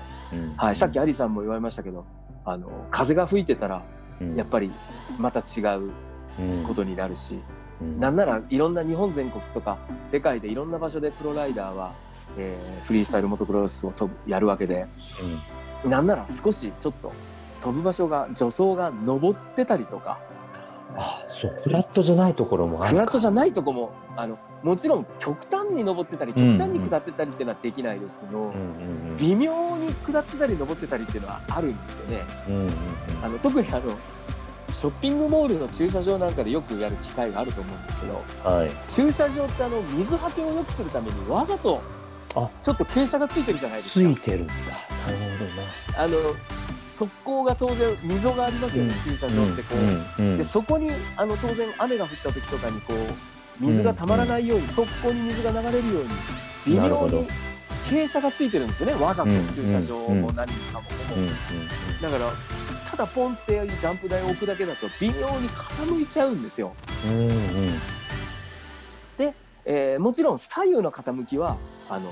[0.58, 2.06] はい、さっきアリさんも言われましたけど、
[2.46, 3.84] あの、風が吹いてたら、
[4.20, 4.36] うん。
[4.36, 4.72] やっぱり
[5.18, 5.92] また違う
[6.40, 6.64] うん。
[6.68, 7.40] ことになるし、
[7.82, 8.00] うん。
[8.00, 11.94] なんならいろんな日本全国とか世界でいろんな場所でプロライダーは、
[12.38, 14.88] えーフリースタイルモトクロスを飛ぶやるわけで。
[15.86, 17.14] なんなら少しちょっと
[17.62, 20.20] 飛ぶ場所が助走が登ってたりとか。
[20.96, 28.54] あそうフラットじゃないところもあるフラットじゃいないとこもあのもちろん極端に登ってたりうん極端に下ってたりっていうのはできないですけど、うんう
[29.14, 32.24] ん微妙に下ってたり登ってたりっていうのはあるんですよね。
[32.48, 32.72] うんうんうん。
[33.24, 33.82] あの特にあの
[34.76, 38.70] ショッピングモールの駐車場なんかでよくやる機会があると思うんですけどはい。
[38.90, 41.82] 駐車場ってあの水はけを良くするためにわざと
[42.36, 42.50] あ。
[42.62, 44.22] ちょっと傾斜がついてるじゃないですついか。
[44.24, 44.54] てるんだ。
[44.54, 45.18] なる
[45.96, 46.18] ほあの
[46.88, 49.12] 側溝が当然溝がありますよね、うん。
[49.12, 49.78] 駐車どな場ってこう。
[49.78, 52.98] うんうんでそこにあの当然雨が降った時とかにこう
[53.60, 56.10] 水がたまらないように、側溝に水が流れるように
[56.68, 57.28] 微妙に
[57.90, 60.86] 傾斜がついてるんですよねわざとうん駐車場も何かも。
[62.02, 62.32] だから
[62.92, 66.74] ただポンってジャンプ台を置くだけだと微妙に傾いちゃうんですよ。
[67.06, 67.32] うんうん。
[69.70, 71.58] えーもちろん左右の傾きは
[71.90, 72.12] あの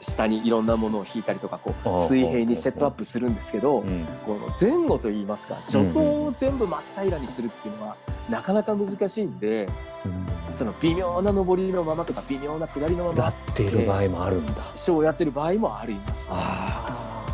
[0.00, 4.04] 下にいろんなものを引いたりとかこう水平にセットアップするんですけど、うん。
[4.26, 7.96] この前後といいますか助走を全部真っ平らにするっていうのは
[8.28, 9.68] なかなか難しいんで
[10.04, 10.54] うん。
[10.54, 14.52] その微妙な上りのままとか微妙な下りのままだっている場合もあるんだ。
[14.74, 17.24] ショーをやってる場合もあります、あ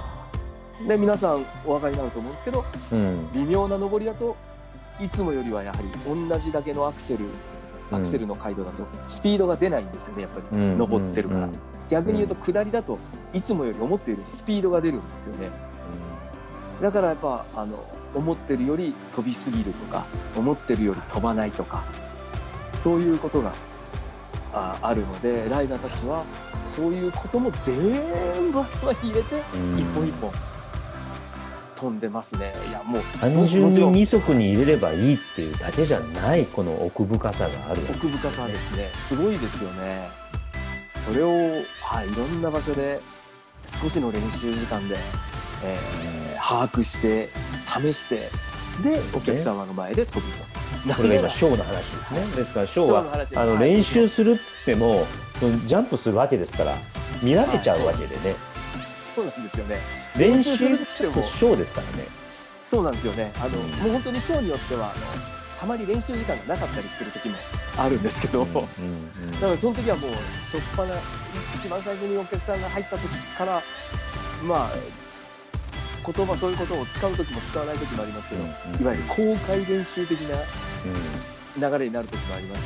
[0.86, 2.64] で皆さんお分かりになると思うんですけど。
[3.34, 4.36] 微妙な上りだと
[5.00, 7.26] いつもよりはやはり同じだけのアクセル
[7.93, 11.55] アクセルの回路だとスピードが出ないんですよねやっぱり、うん登ってるから、うん。
[11.88, 12.99] 逆に言うと下りだと
[13.32, 15.51] いつもより思っているスピードが出るんですよね。
[16.80, 17.84] だからやっぱあの
[18.14, 20.05] 思ってるより飛びすぎるとか
[20.36, 21.84] 思ってるより飛ばないとか
[22.74, 23.53] そういうことが
[24.53, 26.24] ああるのでライダーたちは
[26.66, 29.78] そういうことも全部頭に入れてうん。
[29.78, 30.30] 一本一本
[31.83, 32.55] 飛んでますね。
[32.68, 37.83] いやもう単純に二足に入れればいいっていうだけじゃないこの奥深さがある。
[37.83, 38.91] わけ奥深さですね。
[38.95, 40.09] すごいですよね。
[41.05, 41.28] それを、
[41.80, 43.01] はい、いろんな場所で
[43.64, 44.97] 少しの練習時間で、
[45.64, 46.12] えー
[46.45, 47.28] 把握して
[47.80, 48.28] 試して
[48.83, 50.95] でお客様の前で飛ぶと。
[50.97, 52.37] これが今ショーの話ですね。
[52.37, 53.05] ですからショーは
[53.37, 55.07] あの練習するっつっても
[55.66, 56.74] ジャンプするわけですから
[57.22, 58.35] 見られちゃうわけでね
[59.14, 59.76] そうなんですよね。
[60.16, 61.12] 練習するっても。
[61.12, 62.06] とショーですからね。
[62.60, 63.32] そうなんですよね。
[63.36, 64.94] あの、もう本当にショーによっては、あの、
[65.60, 67.36] たまに練習時間がなかったりする時も
[67.76, 70.94] あるんですけど、だかうんらその時はもう、しょっぱな、
[71.56, 73.62] 一番最初にお客さんが入った時から、
[74.42, 74.70] まあ、
[76.04, 82.62] 言葉、そういうことを使う時も使わない時もありますけど、いわゆる公開練習的な流れになる時もありまし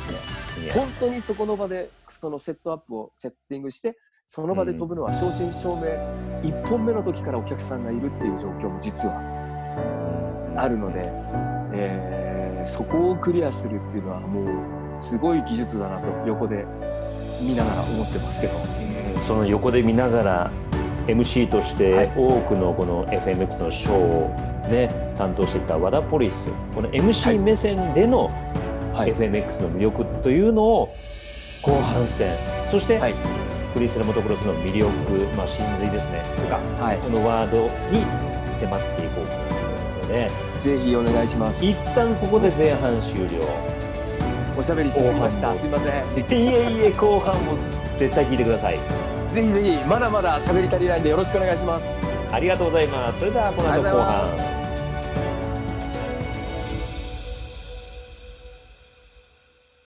[0.65, 3.95] て、本当にそこの場で、そのセットアップをセッティングして、
[4.29, 5.87] その場で飛ぶのは正真正銘、
[6.43, 11.03] 1本目の時からお客さんがいるっていう状況も実はあるので、
[11.73, 12.27] えー
[12.67, 16.65] そこをクリアするっていうのはもうすごい技術だなと横で
[17.39, 18.57] 見ながら思ってますけど。
[18.57, 19.21] うん。
[19.21, 20.51] その横で見ながら
[21.07, 22.09] MC としはてい。
[22.17, 26.51] 多くのこの FMX のショーをね担当してきた和田ポリス。
[26.75, 28.25] この MC 目線での
[28.93, 29.13] はい。
[29.13, 30.89] FMX の魅力というのを
[31.61, 32.35] 後半戦。
[32.69, 33.13] そしてはい
[33.77, 34.89] フリースタイルモトクロスの魅力、
[35.35, 36.23] まあ、真髄ですね。
[36.35, 36.97] とかはい。
[36.97, 38.03] このワードに
[38.59, 40.31] 迫っていこうかなと思いますので。
[40.57, 41.63] ぜひお願いします。
[41.63, 43.45] 一旦ここで前半終了。
[44.57, 45.93] おしゃべりしすぎましたすいません。
[45.93, 47.53] いえいえ後半も
[47.99, 48.79] 絶対聞いてください。
[49.31, 51.93] ぜひぜひまだまだ喋り足りないんでよろしくお願いします。
[52.31, 53.19] ありがとうございます。
[53.19, 54.56] それではこの後後半